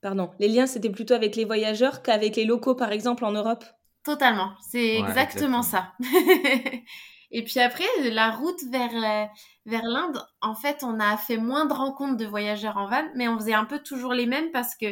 [0.00, 0.30] Pardon.
[0.38, 3.64] Les liens, c'était plutôt avec les voyageurs qu'avec les locaux, par exemple, en Europe?
[4.02, 4.52] Totalement.
[4.62, 5.92] C'est exactement, exactement ça.
[7.30, 9.28] Et puis après, la route vers,
[9.66, 13.28] vers l'Inde, en fait, on a fait moins de rencontres de voyageurs en van, mais
[13.28, 14.86] on faisait un peu toujours les mêmes parce que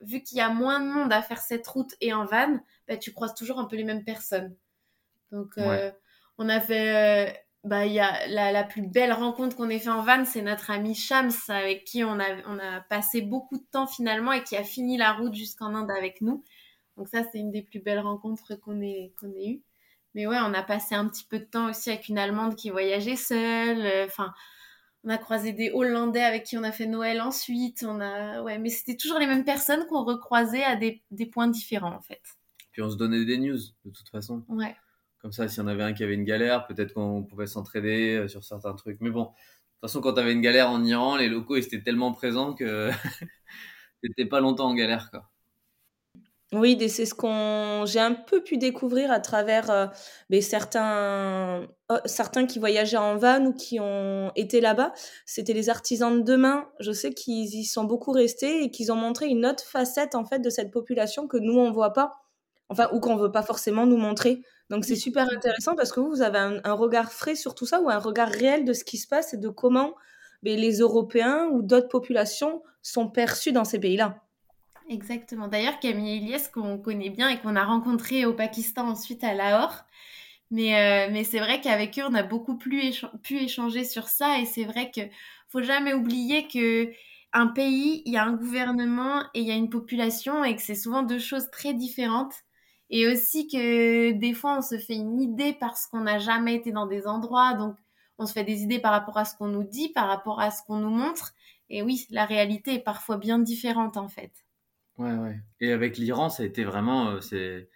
[0.00, 2.58] vu qu'il y a moins de monde à faire cette route et en van,
[2.88, 4.54] bah, tu croises toujours un peu les mêmes personnes.
[5.32, 5.90] Donc, euh,
[6.38, 7.30] on a fait.
[7.30, 7.32] Euh,
[7.64, 10.70] bah, y a la, la, plus belle rencontre qu'on ait fait en van, c'est notre
[10.70, 14.56] ami Shams, avec qui on a, on a passé beaucoup de temps finalement et qui
[14.56, 16.44] a fini la route jusqu'en Inde avec nous.
[16.96, 19.62] Donc, ça, c'est une des plus belles rencontres qu'on ait, qu'on ait eues.
[20.16, 22.70] Mais ouais, on a passé un petit peu de temps aussi avec une Allemande qui
[22.70, 23.84] voyageait seule.
[23.84, 24.32] Euh, enfin,
[25.04, 27.84] on a croisé des Hollandais avec qui on a fait Noël ensuite.
[27.86, 31.48] On a, ouais, mais c'était toujours les mêmes personnes qu'on recroisait à des, des, points
[31.48, 32.22] différents en fait.
[32.72, 34.42] Puis on se donnait des news de toute façon.
[34.48, 34.74] Ouais.
[35.18, 38.16] Comme ça, s'il y en avait un qui avait une galère, peut-être qu'on pouvait s'entraider
[38.16, 39.02] euh, sur certains trucs.
[39.02, 41.64] Mais bon, de toute façon, quand tu avais une galère en Iran, les locaux ils
[41.64, 42.88] étaient tellement présents que
[44.02, 45.30] t'étais pas longtemps en galère quoi.
[46.52, 49.86] Oui, c'est ce qu'on j'ai un peu pu découvrir à travers euh,
[50.40, 54.92] certains, oh, certains qui voyageaient en van ou qui ont été là-bas.
[55.24, 56.68] C'était les artisans de demain.
[56.78, 60.24] Je sais qu'ils y sont beaucoup restés et qu'ils ont montré une autre facette en
[60.24, 62.14] fait de cette population que nous on voit pas,
[62.68, 64.40] enfin ou qu'on veut pas forcément nous montrer.
[64.70, 67.80] Donc c'est super intéressant parce que vous, vous avez un, regard frais sur tout ça
[67.80, 69.94] ou un regard réel de ce qui se passe et de comment
[70.44, 74.22] ben, les Européens ou d'autres populations sont perçus dans ces pays-là.
[74.88, 75.48] Exactement.
[75.48, 79.84] D'ailleurs, Camille Elias, qu'on connaît bien et qu'on a rencontré au Pakistan ensuite à Lahore.
[80.50, 84.38] Mais, euh, mais c'est vrai qu'avec eux, on a beaucoup plus pu échanger sur ça.
[84.40, 85.10] Et c'est vrai qu'il
[85.48, 86.92] faut jamais oublier que
[87.32, 90.62] un pays, il y a un gouvernement et il y a une population et que
[90.62, 92.34] c'est souvent deux choses très différentes.
[92.90, 96.70] Et aussi que des fois, on se fait une idée parce qu'on n'a jamais été
[96.72, 97.54] dans des endroits.
[97.54, 97.76] Donc,
[98.18, 100.50] on se fait des idées par rapport à ce qu'on nous dit, par rapport à
[100.52, 101.32] ce qu'on nous montre.
[101.70, 104.45] Et oui, la réalité est parfois bien différente en fait.
[104.98, 105.38] Ouais, ouais.
[105.60, 107.68] Et avec l'Iran, ça a été vraiment, euh, c'est,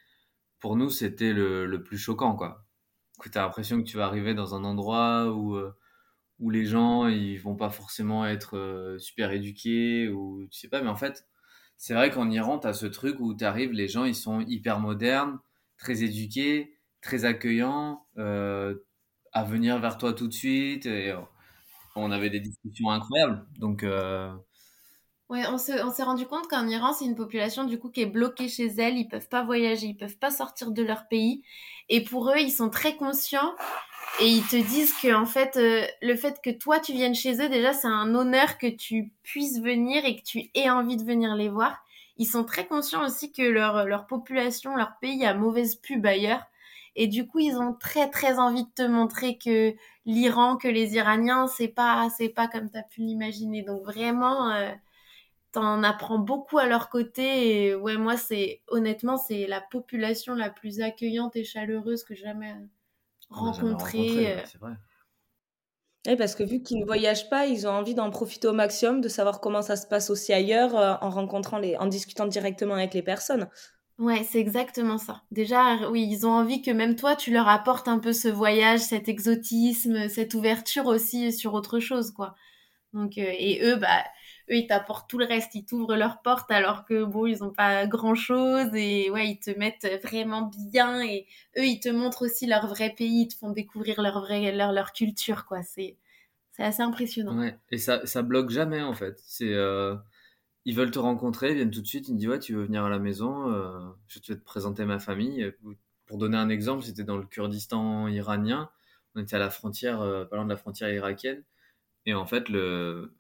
[0.61, 2.67] pour nous, c'était le, le plus choquant, quoi.
[3.23, 5.73] Tu as l'impression que tu vas arriver dans un endroit où, euh,
[6.41, 10.83] où les gens, ils vont pas forcément être euh, super éduqués ou tu sais pas,
[10.83, 11.27] mais en fait,
[11.79, 14.41] c'est vrai qu'en Iran, tu as ce truc où tu arrives, les gens, ils sont
[14.43, 15.39] hyper modernes,
[15.79, 18.07] très éduqués, très accueillants,
[19.33, 20.87] à venir vers toi tout de suite.
[20.87, 21.15] Et
[21.97, 23.47] on avait des discussions incroyables.
[23.59, 23.85] Donc,
[25.31, 28.49] Ouais, on s'est, rendu compte qu'en Iran, c'est une population du coup qui est bloquée
[28.49, 28.99] chez elle.
[28.99, 31.45] Ils peuvent pas voyager, ils peuvent pas sortir de leur pays.
[31.89, 33.55] Et pour eux, ils sont très conscients
[34.21, 37.41] et ils te disent que en fait, euh, le fait que toi tu viennes chez
[37.41, 41.05] eux, déjà, c'est un honneur que tu puisses venir et que tu aies envie de
[41.05, 41.85] venir les voir.
[42.17, 46.43] Ils sont très conscients aussi que leur leur population, leur pays a mauvaise pub ailleurs.
[46.97, 49.75] Et du coup, ils ont très très envie de te montrer que
[50.07, 53.63] l'Iran, que les Iraniens, c'est pas c'est pas comme tu as pu l'imaginer.
[53.63, 54.51] Donc vraiment.
[54.51, 54.73] Euh,
[55.53, 57.67] t'en apprends beaucoup à leur côté.
[57.67, 62.25] Et ouais, moi, c'est honnêtement, c'est la population la plus accueillante et chaleureuse que j'ai
[62.25, 62.55] jamais
[63.29, 64.35] rencontrée.
[64.35, 64.43] Euh.
[64.45, 64.73] c'est vrai.
[66.07, 69.03] Oui, parce que vu qu'ils ne voyagent pas, ils ont envie d'en profiter au maximum,
[69.03, 72.75] de savoir comment ça se passe aussi ailleurs, euh, en rencontrant les, en discutant directement
[72.75, 73.49] avec les personnes.
[73.99, 75.25] Ouais, c'est exactement ça.
[75.31, 78.81] Déjà, oui, ils ont envie que même toi, tu leur apportes un peu ce voyage,
[78.81, 82.35] cet exotisme, cette ouverture aussi sur autre chose, quoi.
[82.95, 84.03] Donc, euh, et eux, bah,
[84.51, 87.53] eux ils t'apportent tout le reste, ils t'ouvrent leurs portes alors que bon ils ont
[87.53, 91.27] pas grand chose et ouais ils te mettent vraiment bien et
[91.59, 94.73] eux ils te montrent aussi leur vrai pays, ils te font découvrir leur vraie leur,
[94.73, 95.63] leur culture quoi.
[95.63, 95.97] C'est
[96.53, 97.39] c'est assez impressionnant.
[97.39, 99.21] Ouais et ça ça bloque jamais en fait.
[99.25, 99.97] C'est euh,
[100.65, 102.65] ils veulent te rencontrer, ils viennent tout de suite, ils me disent ouais tu veux
[102.65, 105.53] venir à la maison, euh, je vais te présenter ma famille.
[106.07, 108.69] Pour donner un exemple, c'était dans le Kurdistan iranien,
[109.15, 111.45] on était à la frontière, euh, pas loin de la frontière irakienne.
[112.07, 113.15] Et en fait, le,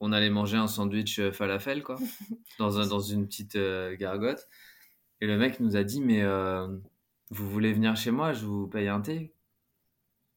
[0.00, 1.98] on allait manger un sandwich euh, falafel, quoi,
[2.58, 4.48] dans, un, dans une petite euh, gargote.
[5.20, 6.68] Et le mec nous a dit, mais euh,
[7.30, 9.32] vous voulez venir chez moi, je vous paye un thé?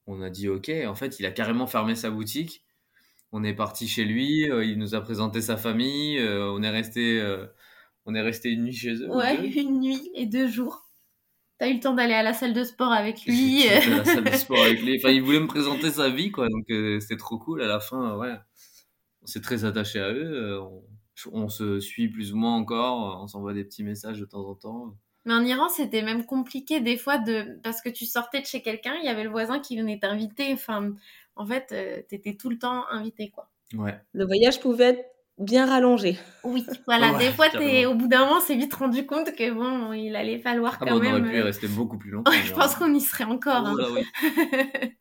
[0.07, 0.71] On a dit ok.
[0.87, 2.65] En fait, il a carrément fermé sa boutique.
[3.31, 7.23] On est parti chez lui, il nous a présenté sa famille, on est resté,
[8.05, 9.09] on est resté une nuit chez eux.
[9.09, 10.91] Ouais, une nuit et deux jours.
[11.59, 13.69] T'as eu le temps d'aller à la salle de sport avec lui.
[13.69, 14.97] à la salle de sport avec lui.
[14.97, 16.49] Enfin, il voulait me présenter sa vie, quoi.
[16.49, 16.65] Donc,
[16.99, 17.61] c'était trop cool.
[17.61, 18.35] À la fin, ouais
[19.21, 20.31] on s'est très attaché à eux.
[20.33, 20.61] Euh,
[21.31, 23.21] on, se suit plus ou moins encore.
[23.21, 24.95] On s'envoie des petits messages de temps en temps.
[25.25, 28.61] Mais en Iran, c'était même compliqué des fois de parce que tu sortais de chez
[28.61, 30.51] quelqu'un, il y avait le voisin qui venait t'inviter.
[30.53, 30.93] Enfin,
[31.35, 33.49] en fait, euh, tu étais tout le temps invité, quoi.
[33.75, 33.99] Ouais.
[34.13, 35.05] Le voyage pouvait être
[35.37, 36.17] bien rallongé.
[36.43, 37.13] Oui, voilà.
[37.17, 40.39] des fois, es, au bout d'un moment, c'est vite rendu compte que bon, il allait
[40.39, 41.13] falloir ah quand même.
[41.13, 42.31] On aurait pu y euh, rester beaucoup plus longtemps.
[42.31, 43.67] je pense qu'on y serait encore.
[43.67, 43.75] hein.
[43.93, 44.03] oui.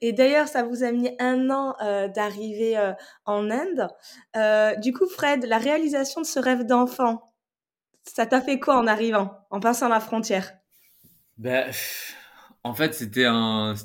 [0.00, 2.92] Et d'ailleurs, ça vous a mis un an euh, d'arriver euh,
[3.24, 3.88] en Inde.
[4.36, 7.32] Euh, du coup, Fred, la réalisation de ce rêve d'enfant,
[8.02, 10.52] ça t'a fait quoi en arrivant, en passant la frontière?
[11.38, 11.70] Ben,
[12.62, 13.26] En fait, c'était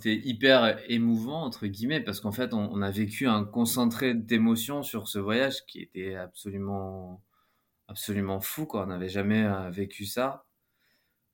[0.04, 5.19] hyper émouvant entre guillemets parce qu'en fait, on, a vécu un concentré d'émotions sur ce
[5.19, 7.21] voyage qui était absolument
[7.88, 8.67] absolument fou.
[8.73, 10.45] On n'avait jamais vécu ça.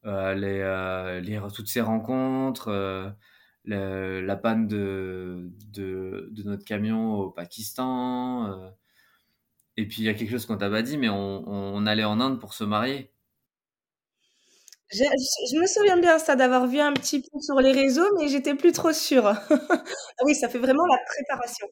[0.03, 3.15] les, toutes ces rencontres,
[3.67, 8.71] la panne de, de, de, notre camion au Pakistan.
[9.77, 12.03] et puis il y a quelque chose qu'on t'a pas dit, mais on, on, allait
[12.03, 13.11] en Inde pour se marier.
[14.91, 15.03] Je,
[15.51, 18.55] je me souviens bien ça d'avoir vu un petit peu sur les réseaux, mais j'étais
[18.55, 19.25] plus trop sûre.
[19.49, 21.67] ah oui, ça fait vraiment la préparation.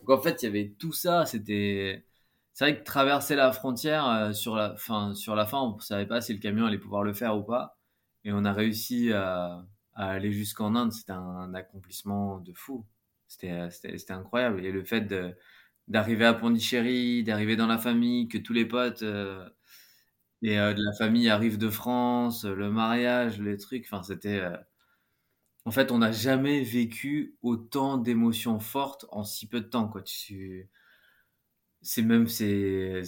[0.00, 1.24] Donc en fait, il y avait tout ça.
[1.24, 2.04] C'était,
[2.52, 6.20] c'est vrai que traverser la frontière sur la fin, sur la fin, on savait pas
[6.20, 7.78] si le camion allait pouvoir le faire ou pas,
[8.24, 9.64] et on a réussi à
[10.08, 12.86] aller jusqu'en Inde, c'était un, accomplissement de fou.
[13.28, 13.68] C'était
[14.10, 14.64] incroyable.
[14.64, 15.06] Et le fait
[15.88, 19.48] d'arriver à Pondichéry, d'arriver dans la famille, que tous les potes euh,
[20.42, 24.40] et euh, de la famille arrivent de France, le mariage, les trucs, enfin c'était...
[24.40, 24.56] Euh,
[25.66, 29.88] en fait, on n'a jamais vécu autant d'émotions fortes en si peu de temps.
[29.88, 30.02] Quoi.
[31.82, 32.26] C'est même...
[32.28, 33.02] c'est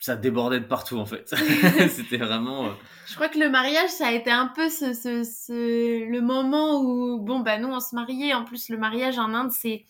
[0.00, 1.32] ça débordait de partout en fait.
[1.90, 2.66] C'était vraiment.
[2.66, 2.70] Euh,
[3.06, 6.80] Je crois que le mariage, ça a été un peu ce, ce, ce, le moment
[6.80, 8.34] où bon bah nous on se mariait.
[8.34, 9.84] En plus le mariage en Inde c'est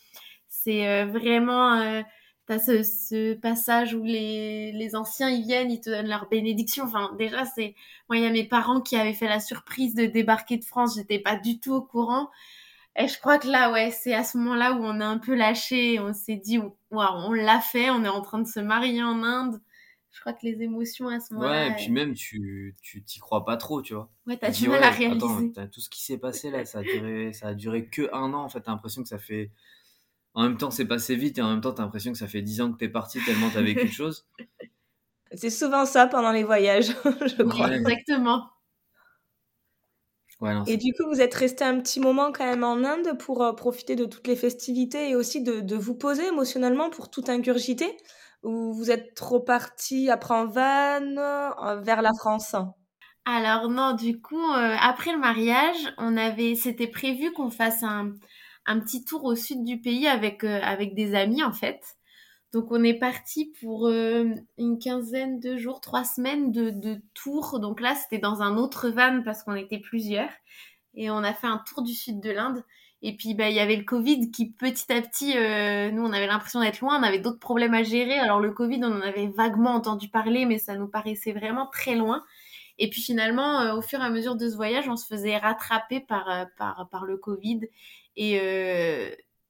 [0.48, 2.02] c'est euh, vraiment euh,
[2.46, 6.84] t'as ce, ce passage où les, les anciens ils viennent, ils te donnent leur bénédiction.
[6.84, 7.76] Enfin déjà c'est
[8.08, 10.96] moi il y a mes parents qui avaient fait la surprise de débarquer de France.
[10.96, 12.30] J'étais pas du tout au courant.
[12.96, 15.36] Et je crois que là, ouais, c'est à ce moment-là où on a un peu
[15.36, 16.00] lâché.
[16.00, 16.58] On s'est dit,
[16.90, 19.60] waouh, on l'a fait, on est en train de se marier en Inde
[20.12, 21.66] je crois que les émotions à ce moment-là.
[21.66, 24.10] Ouais, et puis même, tu tu t'y crois pas trop, tu vois.
[24.26, 25.52] Ouais, t'as du mal à réaliser.
[25.56, 28.32] Attends, tout ce qui s'est passé là, ça a duré, ça a duré que un
[28.34, 28.42] an.
[28.44, 29.50] En fait, t'as l'impression que ça fait.
[30.34, 32.42] En même temps, c'est passé vite et en même temps, t'as l'impression que ça fait
[32.42, 34.26] dix ans que t'es parti tellement t'as vécu de choses.
[35.32, 37.72] C'est souvent ça pendant les voyages, je crois.
[37.72, 38.50] exactement.
[40.40, 43.18] Ouais, non, et du coup, vous êtes resté un petit moment quand même en Inde
[43.18, 47.10] pour euh, profiter de toutes les festivités et aussi de, de vous poser émotionnellement pour
[47.10, 47.94] tout ingurgiter
[48.42, 52.54] ou vous êtes trop parti après en van euh, vers la France?
[53.24, 58.14] Alors non, du coup, euh, après le mariage, on avait, c'était prévu qu'on fasse un,
[58.66, 61.80] un, petit tour au sud du pays avec euh, avec des amis en fait.
[62.52, 67.60] Donc on est parti pour une quinzaine de jours, trois semaines de, de tour.
[67.60, 70.32] Donc là, c'était dans un autre van parce qu'on était plusieurs
[70.94, 72.64] et on a fait un tour du sud de l'Inde.
[73.02, 76.12] Et puis, bah, il y avait le Covid qui, petit à petit, euh, nous, on
[76.12, 78.18] avait l'impression d'être loin, on avait d'autres problèmes à gérer.
[78.18, 81.94] Alors, le Covid, on en avait vaguement entendu parler, mais ça nous paraissait vraiment très
[81.94, 82.22] loin.
[82.78, 85.38] Et puis, finalement, euh, au fur et à mesure de ce voyage, on se faisait
[85.38, 87.60] rattraper par, euh, par, par le Covid.
[88.16, 88.34] Et,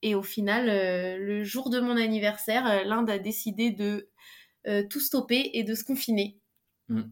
[0.02, 4.08] et au final, le jour de mon anniversaire, l'Inde a décidé de
[4.88, 6.38] tout stopper et de se confiner.
[6.88, 7.02] Mm.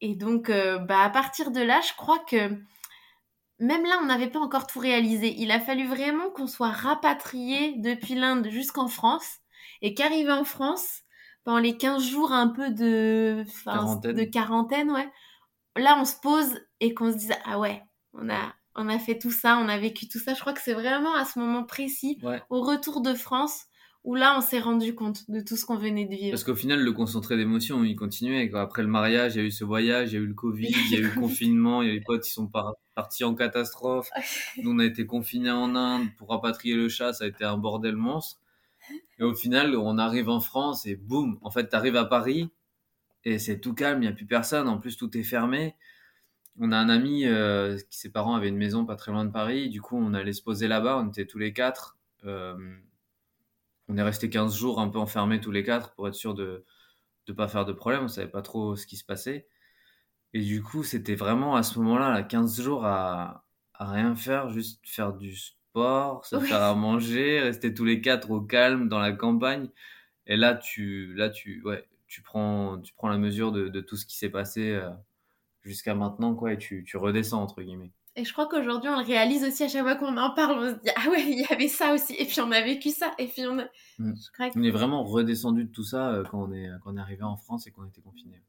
[0.00, 2.58] Et donc, bah, à partir de là, je crois que
[3.58, 5.34] même là, on n'avait pas encore tout réalisé.
[5.38, 9.38] Il a fallu vraiment qu'on soit rapatrié depuis l'Inde jusqu'en France
[9.82, 11.02] et qu'arrivé en France,
[11.44, 14.16] pendant les 15 jours un peu de, quarantaine.
[14.16, 15.08] de quarantaine, ouais,
[15.76, 19.18] là, on se pose et qu'on se dise, ah ouais, on a, on a fait
[19.18, 20.34] tout ça, on a vécu tout ça.
[20.34, 22.18] Je crois que c'est vraiment à ce moment précis,
[22.50, 23.65] au retour de France,
[24.06, 26.30] où là, on s'est rendu compte de tout ce qu'on venait de vivre.
[26.30, 28.48] Parce qu'au final, le concentré d'émotions, il continuait.
[28.54, 30.68] Après le mariage, il y a eu ce voyage, il y a eu le Covid,
[30.68, 32.48] il y a eu le confinement, il y a eu les potes qui sont
[32.94, 34.08] partis en catastrophe.
[34.62, 37.58] Nous, on a été confinés en Inde pour rapatrier le chat, ça a été un
[37.58, 38.40] bordel monstre.
[39.18, 42.48] Et au final, on arrive en France et boum, en fait, tu arrives à Paris
[43.24, 44.68] et c'est tout calme, il n'y a plus personne.
[44.68, 45.74] En plus, tout est fermé.
[46.60, 49.32] On a un ami euh, qui, ses parents avaient une maison pas très loin de
[49.32, 49.68] Paris.
[49.68, 50.98] Du coup, on allait se poser là-bas.
[50.98, 51.98] On était tous les quatre.
[52.24, 52.56] Euh,
[53.88, 56.64] on est resté 15 jours un peu enfermés tous les quatre pour être sûr de
[57.28, 58.04] ne pas faire de problème.
[58.04, 59.48] On savait pas trop ce qui se passait.
[60.32, 64.50] Et du coup, c'était vraiment à ce moment-là, là, 15 jours à, à, rien faire,
[64.50, 68.98] juste faire du sport, se faire à manger, rester tous les quatre au calme dans
[68.98, 69.70] la campagne.
[70.26, 73.96] Et là, tu, là, tu, ouais, tu prends, tu prends la mesure de, de tout
[73.96, 74.90] ce qui s'est passé euh,
[75.62, 77.92] jusqu'à maintenant, quoi, et tu, tu redescends entre guillemets.
[78.16, 80.58] Et je crois qu'aujourd'hui, on le réalise aussi à chaque fois qu'on en parle.
[80.58, 82.14] On se dit, ah ouais, il y avait ça aussi.
[82.18, 83.12] Et puis, on a vécu ça.
[83.18, 83.64] Et puis, on a...
[83.98, 84.14] Mm.
[84.56, 87.22] On est vraiment redescendu de tout ça euh, quand on est, quand on est arrivé
[87.24, 88.42] en France et qu'on était confiné.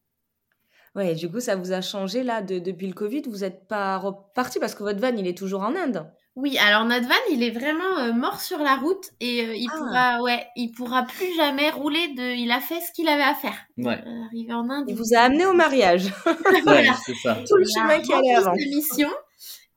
[0.95, 3.23] Ouais, du coup, ça vous a changé là de, depuis le Covid?
[3.29, 6.07] Vous n'êtes pas reparti parce que votre van, il est toujours en Inde?
[6.35, 9.67] Oui, alors notre van, il est vraiment euh, mort sur la route et euh, il
[9.71, 9.77] ah.
[9.77, 12.07] pourra, ouais, il pourra plus jamais rouler.
[12.15, 13.57] De, il a fait ce qu'il avait à faire.
[13.77, 14.03] Ouais.
[14.25, 14.85] arrivé en Inde.
[14.87, 16.13] Il, vous a amené au mariage.
[16.63, 16.93] voilà.
[17.05, 17.35] c'est ça.
[17.47, 18.53] Tout le chemin qui allait avant.
[18.53, 19.09] mission.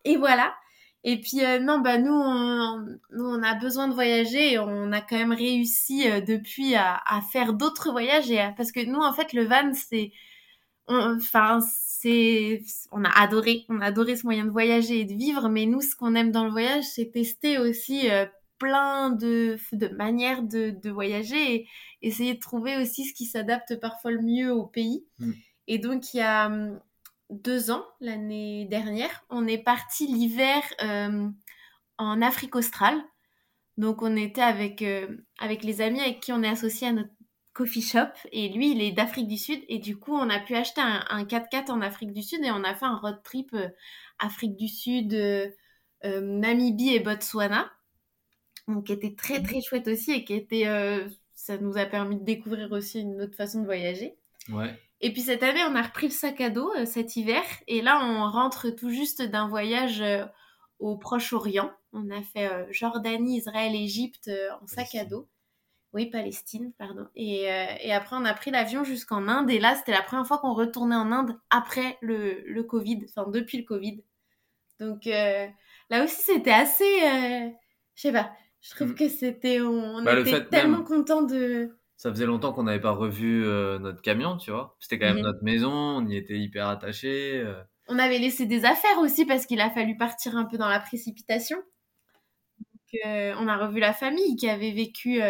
[0.04, 0.54] Et voilà.
[1.02, 2.80] Et puis euh, non, bah nous on,
[3.12, 7.00] nous, on a besoin de voyager et on a quand même réussi euh, depuis à,
[7.06, 10.12] à faire d'autres voyages et parce que nous en fait le van c'est,
[10.88, 15.48] enfin c'est, on a adoré, on a adoré ce moyen de voyager et de vivre,
[15.48, 18.26] mais nous ce qu'on aime dans le voyage c'est tester aussi euh,
[18.58, 21.68] plein de, de manières de, de voyager et
[22.02, 25.06] essayer de trouver aussi ce qui s'adapte parfois le mieux au pays.
[25.18, 25.32] Mm.
[25.66, 26.80] Et donc, il y a hum,
[27.30, 31.28] deux ans, l'année dernière, on est parti l'hiver euh,
[31.98, 33.00] en Afrique australe.
[33.76, 37.10] Donc, on était avec, euh, avec les amis avec qui on est associé à notre
[37.52, 38.10] coffee shop.
[38.32, 39.60] Et lui, il est d'Afrique du Sud.
[39.68, 42.50] Et du coup, on a pu acheter un, un 4x4 en Afrique du Sud et
[42.50, 43.68] on a fait un road trip euh,
[44.18, 45.16] Afrique du Sud,
[46.04, 47.70] Namibie et Botswana.
[48.68, 50.64] Donc, qui était très, très chouette aussi et qui était.
[51.34, 54.16] ça nous a permis de découvrir aussi une autre façon de voyager.
[54.50, 54.78] Ouais.
[55.00, 57.42] Et puis cette année, on a repris le sac à dos euh, cet hiver.
[57.68, 60.24] Et là, on rentre tout juste d'un voyage euh,
[60.78, 61.70] au Proche-Orient.
[61.92, 65.28] On a fait euh, Jordanie, Israël, Égypte euh, en sac à dos.
[65.92, 67.08] Oui, Palestine, pardon.
[67.16, 69.50] Et, euh, et après, on a pris l'avion jusqu'en Inde.
[69.50, 73.28] Et là, c'était la première fois qu'on retournait en Inde après le, le Covid, enfin
[73.28, 74.04] depuis le Covid.
[74.78, 76.84] Donc là aussi, c'était assez...
[77.94, 78.94] je sais pas, je trouve Mm.
[78.94, 79.60] que c'était...
[79.60, 81.76] On, on Bah, était tellement même- contents de...
[82.02, 84.74] Ça faisait longtemps qu'on n'avait pas revu euh, notre camion, tu vois.
[84.80, 85.22] C'était quand même Mhm.
[85.22, 87.38] notre maison, on y était hyper attachés.
[87.44, 87.62] euh.
[87.88, 90.80] On avait laissé des affaires aussi parce qu'il a fallu partir un peu dans la
[90.80, 91.58] précipitation.
[92.58, 95.20] Donc, euh, on a revu la famille qui avait vécu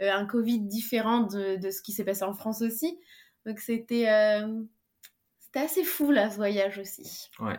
[0.00, 2.98] un Covid différent de, de ce qui s'est passé en France aussi.
[3.44, 4.62] Donc c'était euh,
[5.40, 7.28] c'était assez fou là ce voyage aussi.
[7.40, 7.58] Ouais.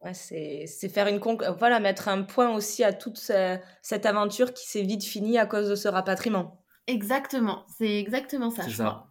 [0.00, 4.06] Ouais, c'est c'est faire une conc- voilà, mettre un point aussi à toute ce- cette
[4.06, 6.64] aventure qui s'est vite finie à cause de ce rapatriement.
[6.88, 8.64] Exactement, c'est exactement ça.
[8.64, 8.84] C'est ça.
[8.84, 9.08] crois.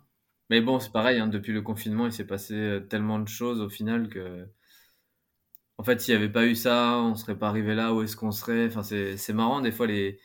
[0.49, 3.61] Mais bon, c'est pareil, hein, depuis le confinement, il s'est passé euh, tellement de choses
[3.61, 4.47] au final que.
[5.79, 8.15] En fait, s'il n'y avait pas eu ça, on serait pas arrivé là, où est-ce
[8.15, 8.65] qu'on serait?
[8.67, 10.19] Enfin, c'est c'est marrant, des fois, les,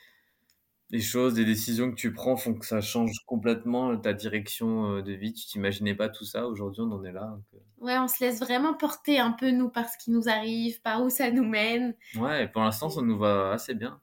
[0.91, 5.03] les choses, les décisions que tu prends font que ça change complètement ta direction euh,
[5.03, 5.33] de vie.
[5.35, 6.47] Tu t'imaginais pas tout ça.
[6.49, 7.27] Aujourd'hui, on en est là.
[7.37, 10.29] donc, euh, Ouais, on se laisse vraiment porter un peu nous par ce qui nous
[10.29, 11.95] arrive, par où ça nous mène.
[12.15, 14.01] Ouais, et pour l'instant, ça nous va assez bien.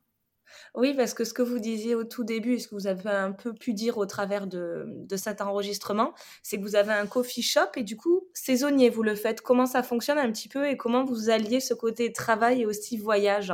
[0.76, 3.10] Oui, parce que ce que vous disiez au tout début, et ce que vous avez
[3.10, 7.42] un peu pu dire au travers de, cet enregistrement, c'est que vous avez un coffee
[7.42, 9.42] shop et du coup, saisonnier, vous le faites.
[9.42, 12.98] Comment ça fonctionne un petit peu et comment vous alliez ce côté travail et aussi
[12.98, 13.54] voyage?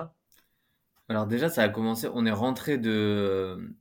[1.10, 2.10] Alors déjà, ça a commencé.
[2.14, 3.76] On est rentré de,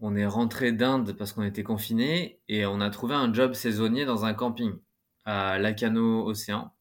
[0.00, 4.04] on est rentré d'Inde parce qu'on était confinés et on a trouvé un job saisonnier
[4.04, 4.74] dans un camping
[5.24, 6.72] à Lacano Océan.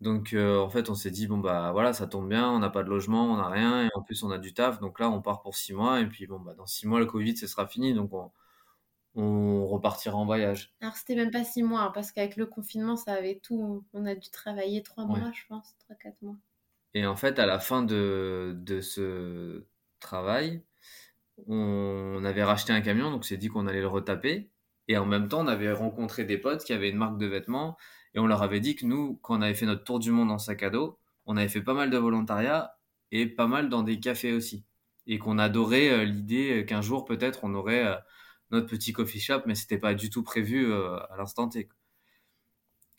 [0.00, 2.70] Donc euh, en fait, on s'est dit bon bah voilà, ça tombe bien, on n'a
[2.70, 4.80] pas de logement, on n'a rien et en plus on a du taf.
[4.80, 7.06] Donc là, on part pour six mois et puis bon bah dans six mois le
[7.06, 8.32] Covid, ce sera fini, donc on,
[9.16, 10.74] on repartira en voyage.
[10.80, 13.84] Alors c'était même pas six mois, hein, parce qu'avec le confinement, ça avait tout.
[13.92, 15.20] On a dû travailler trois Ouais.
[15.20, 16.36] mois, je pense, trois, quatre mois.
[16.94, 19.66] Et en fait, à la fin de, de ce
[20.00, 20.64] travail,
[21.48, 24.52] on avait racheté un camion, donc on s'est dit qu'on allait le retaper.
[24.88, 27.76] Et en même temps, on avait rencontré des potes qui avaient une marque de vêtements
[28.14, 30.30] et on leur avait dit que nous, quand on avait fait notre tour du monde
[30.30, 32.76] en sac à dos, on avait fait pas mal de volontariat
[33.12, 34.64] et pas mal dans des cafés aussi.
[35.06, 37.96] Et qu'on adorait euh, l'idée qu'un jour, peut-être, on aurait euh,
[38.50, 41.68] notre petit coffee shop, mais c'était pas du tout prévu euh, à l'instant T.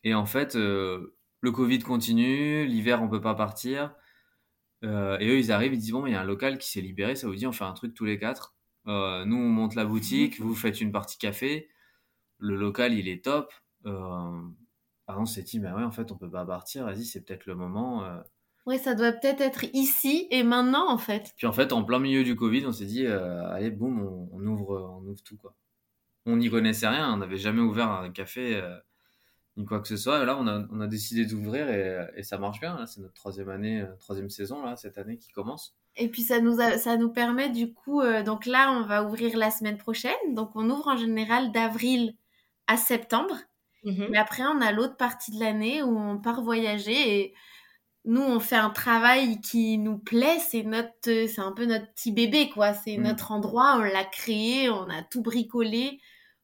[0.04, 3.94] Et en fait, euh, le Covid continue, l'hiver on peut pas partir.
[4.84, 6.82] Euh, et eux ils arrivent, ils disent bon il y a un local qui s'est
[6.82, 8.56] libéré, ça vous dit on fait un truc tous les quatre.
[8.88, 11.70] Euh, nous on monte la boutique, vous faites une partie café.
[12.38, 13.54] Le local il est top.
[13.86, 14.42] Euh,
[15.08, 17.46] ah, on s'est dit bah ouais en fait on peut pas partir, vas-y c'est peut-être
[17.46, 18.04] le moment.
[18.06, 18.20] euh.
[18.66, 21.32] Ouais, ça doit peut-être être ici et maintenant, en fait.
[21.38, 24.30] Puis en fait en plein milieu du Covid on s'est dit euh, allez boum on,
[24.34, 25.56] on ouvre on ouvre tout quoi.
[26.26, 28.76] On n'y connaissait rien, on n'avait jamais ouvert un café euh,
[29.58, 30.24] ni quoi que ce soit.
[30.24, 32.86] Et là on a, on a décidé d'ouvrir et, et ça marche bien.
[32.88, 35.76] C'est notre troisième année, euh, troisième saison là cette année qui commence.
[35.98, 39.04] Et puis ça nous, a- ça nous permet du coup, euh, donc là on va
[39.06, 42.16] ouvrir la semaine prochaine, donc on ouvre en général d'avril
[42.68, 43.36] à septembre,
[43.86, 44.10] Mhm.
[44.10, 47.34] mais après on a l'autre partie de l'année où on part voyager et
[48.06, 52.12] nous on fait un travail qui nous plaît, c'est notre, c'est un peu notre petit
[52.12, 53.06] bébé quoi, c'est Mm.
[53.06, 56.00] notre endroit, on l'a créé, on a tout bricolé,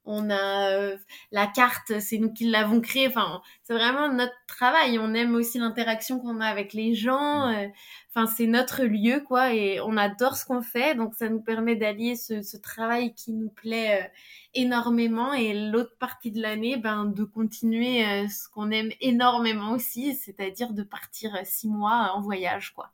[0.06, 0.98] on a euh,
[1.32, 5.60] la carte, c'est nous qui l'avons créée, enfin c'est vraiment notre travail, on aime aussi
[5.60, 7.48] l'interaction qu'on a avec les gens.
[7.50, 7.68] euh,
[8.14, 11.78] Enfin, c'est notre lieu, quoi, et on adore ce qu'on fait, donc ça nous permet
[11.78, 14.08] d'allier ce, ce travail qui nous plaît euh,
[14.54, 20.14] énormément et l'autre partie de l'année, ben, de continuer euh, ce qu'on aime énormément aussi,
[20.14, 22.92] c'est-à-dire de partir six mois en voyage, quoi.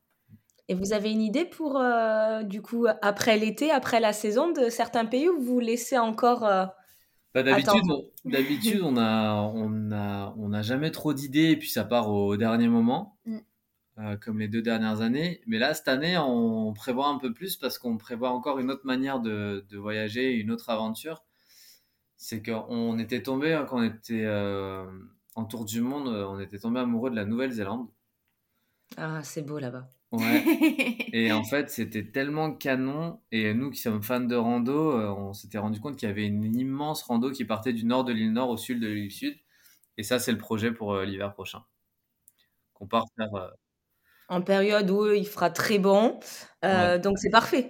[0.68, 4.70] Et vous avez une idée pour, euh, du coup, après l'été, après la saison, de
[4.70, 6.48] certains pays où vous laissez encore...
[7.34, 11.70] Bah, d'habitude, on, d'habitude, on a, on a, on a jamais trop d'idées et puis
[11.70, 13.38] ça part au dernier moment, Mm.
[14.00, 15.42] euh, comme les deux dernières années.
[15.46, 18.86] Mais là, cette année, on prévoit un peu plus parce qu'on prévoit encore une autre
[18.86, 21.24] manière de, de voyager, une autre aventure.
[22.16, 24.86] C'est qu'on était tombé, hein, quand on était euh,
[25.36, 27.88] en tour du monde, on était tombé amoureux de la Nouvelle-Zélande.
[28.98, 29.88] Ah, c'est beau là-bas.
[30.12, 30.44] Ouais.
[31.14, 33.20] Et en fait, c'était tellement canon.
[33.32, 36.26] Et nous qui sommes fans de rando, euh, on s'était rendu compte qu'il y avait
[36.26, 39.38] une immense rando qui partait du nord de l'île Nord au sud de l'île Sud.
[39.98, 41.64] Et ça, c'est le projet pour euh, l'hiver prochain.
[42.74, 43.34] Qu'on part faire.
[43.36, 43.50] Euh,
[44.30, 46.20] en période où il fera très bon.
[46.62, 47.70] Donc c'est parfait.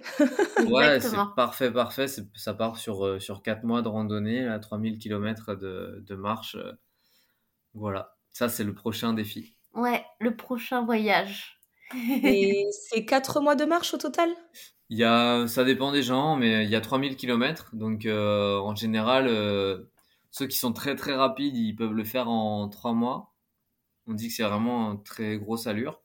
[0.66, 2.06] ouais, c'est parfait, parfait.
[2.34, 6.56] Ça part sur, sur 4 mois de randonnée, à 3000 km de, de marche.
[7.74, 9.54] Voilà, ça c'est le prochain défi.
[9.72, 11.57] Ouais, le prochain voyage.
[11.94, 14.30] Et c'est 4 mois de marche au total?
[14.90, 17.74] Il y a, Ça dépend des gens, mais il y a 3000 km.
[17.74, 19.84] Donc euh, en général, euh,
[20.30, 23.34] ceux qui sont très très rapides, ils peuvent le faire en 3 mois.
[24.06, 26.02] On dit que c'est vraiment une très grosse allure.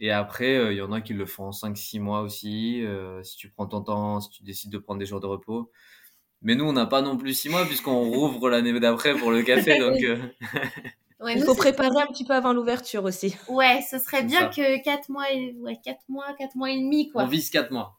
[0.00, 2.84] Et après, euh, il y en a qui le font en 5-6 mois aussi.
[3.22, 5.70] si tu prends ton temps, si tu décides de prendre des jours de repos.
[6.42, 9.42] Mais nous, on n'a pas non plus 6 mois puisqu'on rouvre l'année d'après pour le
[9.42, 9.78] café.
[9.80, 9.96] donc
[11.26, 13.34] il faut préparer un petit peu avant l'ouverture aussi.
[13.48, 15.54] Ouais, ce serait bien que 4 mois, et...
[15.58, 17.24] ouais, 4 mois, 4 mois et demi, quoi.
[17.24, 17.98] On vise 4 mois.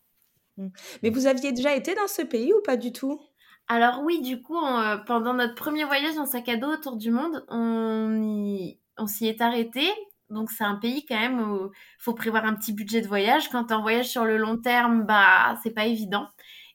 [0.58, 0.68] Mm.
[1.04, 3.20] Mais vous aviez déjà été dans ce pays ou pas du tout?
[3.68, 7.12] Alors oui, du coup, euh, pendant notre premier voyage en sac à dos autour du
[7.12, 9.84] monde, on, on s'y est arrêté.
[10.30, 13.50] Donc c'est un pays quand même où il faut prévoir un petit budget de voyage.
[13.50, 16.28] Quand on voyage sur le long terme, bah c'est pas évident.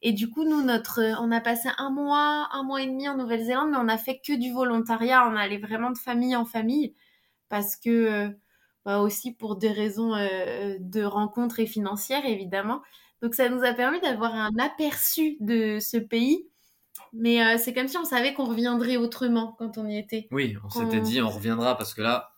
[0.07, 3.16] Et du coup, nous, notre, on a passé un mois, un mois et demi en
[3.16, 5.26] Nouvelle-Zélande, mais on a fait que du volontariat.
[5.26, 6.94] On allait vraiment de famille en famille
[7.48, 8.28] parce que, euh,
[8.84, 12.82] bah aussi pour des raisons euh, de rencontres et financières, évidemment.
[13.22, 16.50] Donc, ça nous a permis d'avoir un aperçu de ce pays.
[17.14, 20.28] Mais euh, c'est comme si on savait qu'on reviendrait autrement quand on y était.
[20.30, 22.34] Oui, on s'était dit on reviendra parce que là,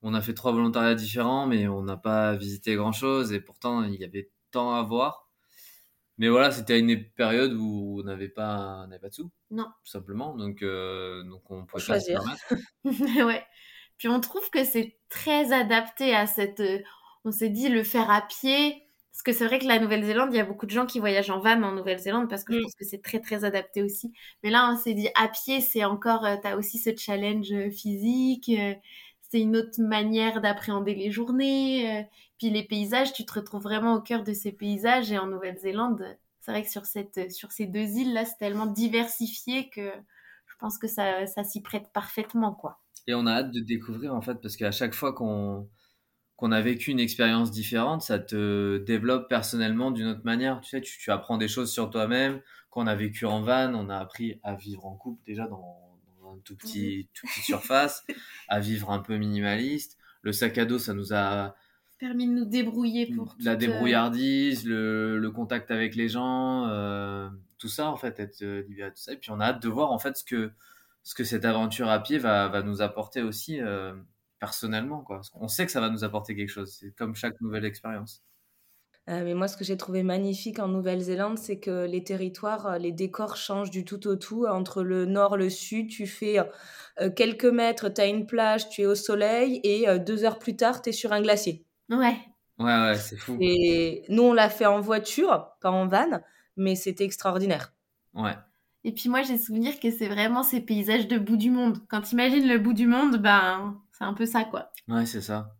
[0.00, 4.00] on a fait trois volontariats différents, mais on n'a pas visité grand-chose et pourtant il
[4.00, 5.29] y avait tant à voir.
[6.20, 9.30] Mais voilà, c'était une période où on n'avait pas, pas de sous.
[9.50, 9.64] Non.
[9.64, 10.36] Tout simplement.
[10.36, 12.22] Donc, euh, donc on pouvait choisir.
[12.84, 13.42] ouais.
[13.96, 16.60] Puis on trouve que c'est très adapté à cette.
[16.60, 16.80] Euh,
[17.24, 18.82] on s'est dit le faire à pied.
[19.12, 21.30] Parce que c'est vrai que la Nouvelle-Zélande, il y a beaucoup de gens qui voyagent
[21.30, 22.62] en van en Nouvelle-Zélande parce que je mm.
[22.62, 24.12] pense que c'est très très adapté aussi.
[24.42, 26.26] Mais là, on s'est dit à pied, c'est encore.
[26.26, 28.50] Euh, tu as aussi ce challenge physique
[29.30, 32.06] c'est une autre manière d'appréhender les journées.
[32.40, 35.12] Puis les paysages, tu te retrouves vraiment au cœur de ces paysages.
[35.12, 36.02] Et en Nouvelle-Zélande,
[36.40, 39.92] c'est vrai que sur, cette, sur ces deux îles-là, c'est tellement diversifié que
[40.46, 42.80] je pense que ça, ça s'y prête parfaitement, quoi.
[43.06, 45.68] Et on a hâte de découvrir, en fait, parce qu'à chaque fois qu'on
[46.36, 50.62] qu'on a vécu une expérience différente, ça te développe personnellement d'une autre manière.
[50.62, 52.40] Tu sais, tu, apprends des choses sur toi-même.
[52.70, 55.98] Quand on a vécu en van, on a appris à vivre en couple déjà dans,
[56.18, 58.06] dans un tout petit, tout petit surface,
[58.48, 59.98] à vivre un peu minimaliste.
[60.22, 61.54] Le sac à dos, ça nous a
[62.00, 67.28] permis de nous débrouiller pour la euh, débrouillardise, le, le, contact avec les gens, euh,
[67.58, 69.12] tout ça en fait, être euh, libéré de tout ça.
[69.12, 70.50] Et puis on a hâte de voir en fait ce que
[71.02, 73.58] ce que cette aventure à pied va, va nous apporter aussi
[74.38, 75.22] personnellement quoi.
[75.34, 76.76] On sait que ça va nous apporter quelque chose.
[76.78, 78.22] C'est comme chaque nouvelle expérience.
[79.06, 83.36] mais moi, ce que j'ai trouvé magnifique en Nouvelle-Zélande, c'est que les territoires, les décors
[83.36, 84.44] changent du tout au tout.
[84.46, 86.36] Entre le nord, le sud, tu fais
[87.16, 90.82] quelques mètres, tu as une plage, tu es au soleil, et deux heures plus tard,
[90.82, 91.64] tu es sur un glacier.
[91.90, 92.16] Ouais.
[92.58, 93.36] Ouais, ouais, c'est fou.
[93.40, 96.20] Et nous, on l'a fait en voiture, pas en van,
[96.56, 97.72] mais c'était extraordinaire.
[98.14, 98.36] Ouais.
[98.84, 101.78] Et puis moi, j'ai souvenir que c'est vraiment ces paysages de bout du monde.
[101.88, 104.70] Quand tu imagines le bout du monde, ben, c'est un peu ça, quoi.
[104.88, 105.54] Ouais, c'est ça.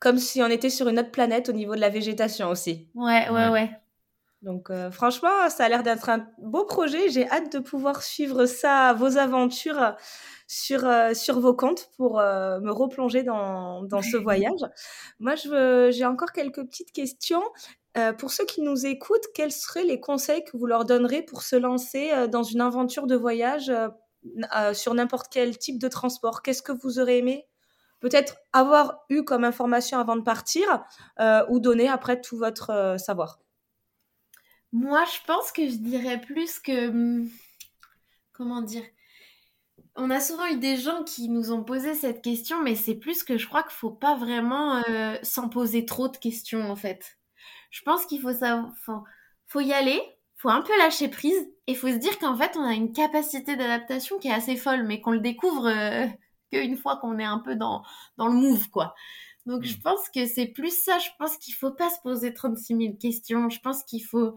[0.00, 2.88] Comme si on était sur une autre planète au niveau de la végétation aussi.
[2.94, 3.70] Ouais, ouais, ouais.
[4.42, 7.08] Donc euh, franchement, ça a l'air d'être un beau projet.
[7.08, 9.96] J'ai hâte de pouvoir suivre ça, vos aventures
[10.46, 14.60] sur, euh, sur vos comptes pour euh, me replonger dans, dans ce voyage.
[15.18, 17.42] Moi, j'ai encore quelques petites questions.
[17.96, 21.42] Euh, pour ceux qui nous écoutent, quels seraient les conseils que vous leur donnerez pour
[21.42, 23.72] se lancer dans une aventure de voyage
[24.72, 26.42] sur n'importe quel type de transport?
[26.42, 27.46] Qu'est-ce que vous aurez aimé?
[28.00, 30.84] Peut-être avoir eu comme information avant de partir
[31.48, 33.38] ou donner après tout votre savoir
[34.72, 36.88] Moi, je pense que je dirais plus que...
[36.88, 37.30] Hum,
[38.32, 38.82] comment dire
[39.96, 43.22] on a souvent eu des gens qui nous ont posé cette question, mais c'est plus
[43.22, 47.18] que je crois qu'il faut pas vraiment euh, s'en poser trop de questions en fait.
[47.70, 48.72] Je pense qu'il faut savoir,
[49.46, 50.00] faut, y aller,
[50.36, 53.56] faut un peu lâcher prise et faut se dire qu'en fait on a une capacité
[53.56, 56.06] d'adaptation qui est assez folle, mais qu'on le découvre euh,
[56.52, 57.82] qu'une fois qu'on est un peu dans
[58.16, 58.94] dans le move quoi.
[59.46, 59.80] Donc je mm.
[59.80, 60.98] pense que c'est plus ça.
[60.98, 63.48] Je pense qu'il faut pas se poser 36 000 questions.
[63.48, 64.36] Je pense qu'il faut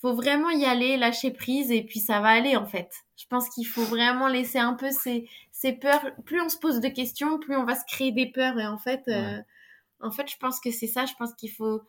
[0.00, 2.90] faut vraiment y aller, lâcher prise et puis ça va aller en fait.
[3.16, 6.04] Je pense qu'il faut vraiment laisser un peu ces, ces peurs.
[6.24, 8.78] Plus on se pose de questions, plus on va se créer des peurs et en
[8.78, 9.38] fait, euh,
[10.00, 11.06] en fait, je pense que c'est ça.
[11.06, 11.82] Je pense qu'il faut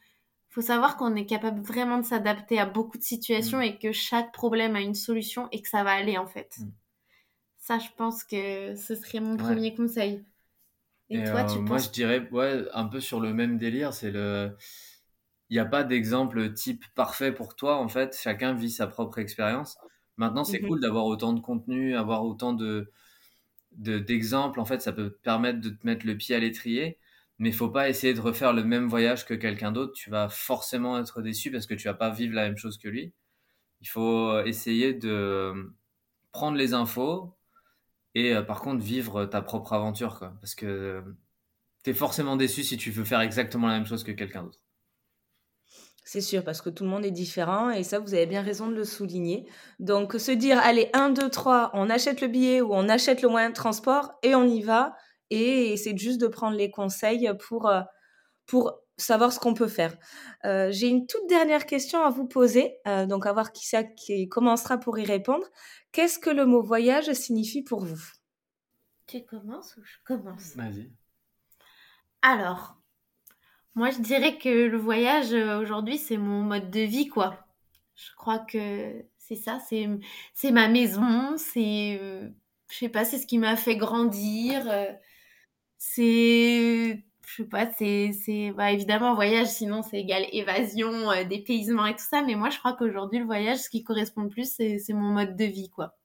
[0.49, 3.63] faut savoir qu'on est capable vraiment de s'adapter à beaucoup de situations mm.
[3.63, 6.55] et que chaque problème a une solution et que ça va aller en fait.
[6.59, 6.71] Mm.
[7.59, 10.23] Ça, je pense que ce serait mon premier conseil.
[11.09, 14.55] Et, toi, tu Moi, je dirais, ouais, un peu sur le même délire, c'est le
[15.49, 18.17] il n'y a pas d'exemple type parfait pour toi, en fait.
[18.21, 19.77] Chacun vit sa propre expérience.
[20.17, 22.91] Maintenant, c'est mmh cool d'avoir autant de contenu, avoir autant de,
[23.71, 24.59] d'exemples.
[24.59, 26.97] en fait, ça peut permettre de te mettre le pied à l'étrier.
[27.39, 29.93] Mais il faut pas essayer de refaire le même voyage que quelqu'un d'autre.
[29.93, 32.89] Tu vas forcément être déçu parce que tu vas pas vivre la même chose que
[32.89, 33.13] lui.
[33.81, 35.71] Il faut essayer de
[36.31, 37.37] prendre les infos
[38.15, 40.17] et euh, par contre vivre ta propre aventure.
[40.17, 40.33] Quoi.
[40.41, 41.03] Parce que
[41.83, 44.59] tu es forcément déçu si tu veux faire exactement la même chose que quelqu'un d'autre.
[46.07, 48.67] C'est sûr, parce que tout le monde est différent et ça, vous avez bien raison
[48.67, 49.45] de le souligner.
[49.79, 53.27] Donc, se dire, allez, 1, 2, 3, on achète le billet ou on achète le
[53.27, 54.95] moyen de transport et on y va.
[55.31, 57.81] Et c'est juste de prendre les conseils pour, euh,
[58.45, 59.97] pour savoir ce qu'on peut faire.
[60.45, 63.83] Euh, j'ai une toute dernière question à vous poser, euh, donc à voir qui ça
[63.83, 65.45] qui commencera pour y répondre.
[65.91, 68.01] Qu'est-ce que le mot voyage signifie pour vous?
[69.07, 70.55] Tu commences ou je commence?
[70.55, 70.89] Vas-y.
[72.21, 72.76] Alors,
[73.77, 77.45] moi, je dirais que le voyage euh, aujourd'hui, c'est mon mode de vie, quoi.
[77.95, 79.87] Je crois que c'est ça, c'est
[80.33, 82.29] c'est ma maison, c'est euh,
[82.71, 84.67] je sais pas, c'est ce qui m'a fait grandir.
[84.69, 84.91] Euh,
[85.77, 90.91] c'est je sais pas, c'est c'est bah, évidemment voyage, sinon c'est égal évasion,
[91.29, 92.23] dépaysement et tout ça.
[92.23, 95.11] Mais moi, je crois qu'aujourd'hui, le voyage, ce qui correspond le plus, c'est c'est mon
[95.13, 95.95] mode de vie, quoi.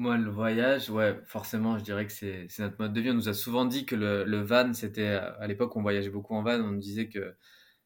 [0.00, 3.10] Moi, le voyage, ouais, forcément, je dirais que c'est notre mode de vie.
[3.10, 6.42] On nous a souvent dit que le, van, c'était, à l'époque, on voyageait beaucoup en
[6.42, 7.36] van, on nous disait que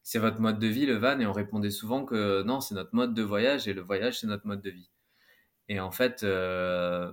[0.05, 2.95] c'est votre mode de vie, le van, et on répondait souvent que non, c'est notre
[2.95, 4.93] mode de voyage, et le voyage, c'est notre mode de vie.
[5.69, 7.13] Et en fait, euh,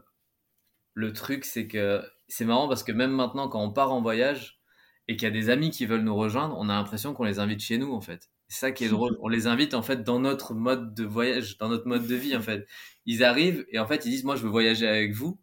[0.94, 4.62] le truc, c'est que c'est marrant parce que même maintenant, quand on part en voyage
[5.08, 7.40] et qu'il y a des amis qui veulent nous rejoindre, on a l'impression qu'on les
[7.40, 8.30] invite chez nous, en fait.
[8.52, 9.18] C'est ça qui est drôle.
[9.22, 12.36] On les invite en fait dans notre mode de voyage, dans notre mode de vie
[12.36, 12.68] en fait.
[13.06, 15.40] Ils arrivent et en fait ils disent moi je veux voyager avec vous.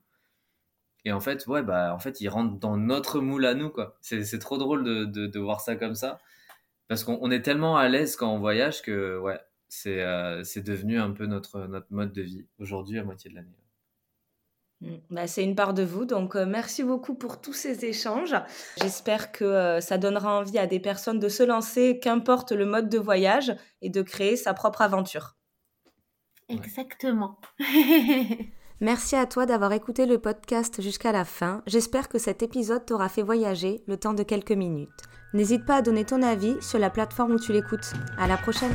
[1.07, 3.97] Et en fait ouais bah en fait ils rentrent dans notre moule à nous quoi.
[4.03, 6.21] C'est trop drôle de, de, voir ça comme ça
[6.89, 10.99] parce qu'on est tellement à l'aise quand on voyage que ouais c'est euh, c'est devenu
[11.01, 13.57] un peu notre notre mode de vie aujourd'hui à moitié de l'année.
[14.81, 14.95] Mmh.
[15.11, 18.37] Bah, c'est une part de vous, donc euh, merci beaucoup pour tous ces échanges.
[18.81, 22.89] J'espère que euh, ça donnera envie à des personnes de se lancer, qu'importe le mode
[22.89, 25.37] de voyage, et de créer sa propre aventure.
[26.49, 27.39] Exactement.
[28.81, 31.63] merci à toi d'avoir écouté le podcast jusqu'à la fin.
[31.67, 34.91] J'espère que cet épisode t'aura fait voyager le temps de quelques minutes.
[35.35, 37.93] N'hésite pas à donner ton avis sur la plateforme où tu l'écoutes.
[38.17, 38.75] À la prochaine!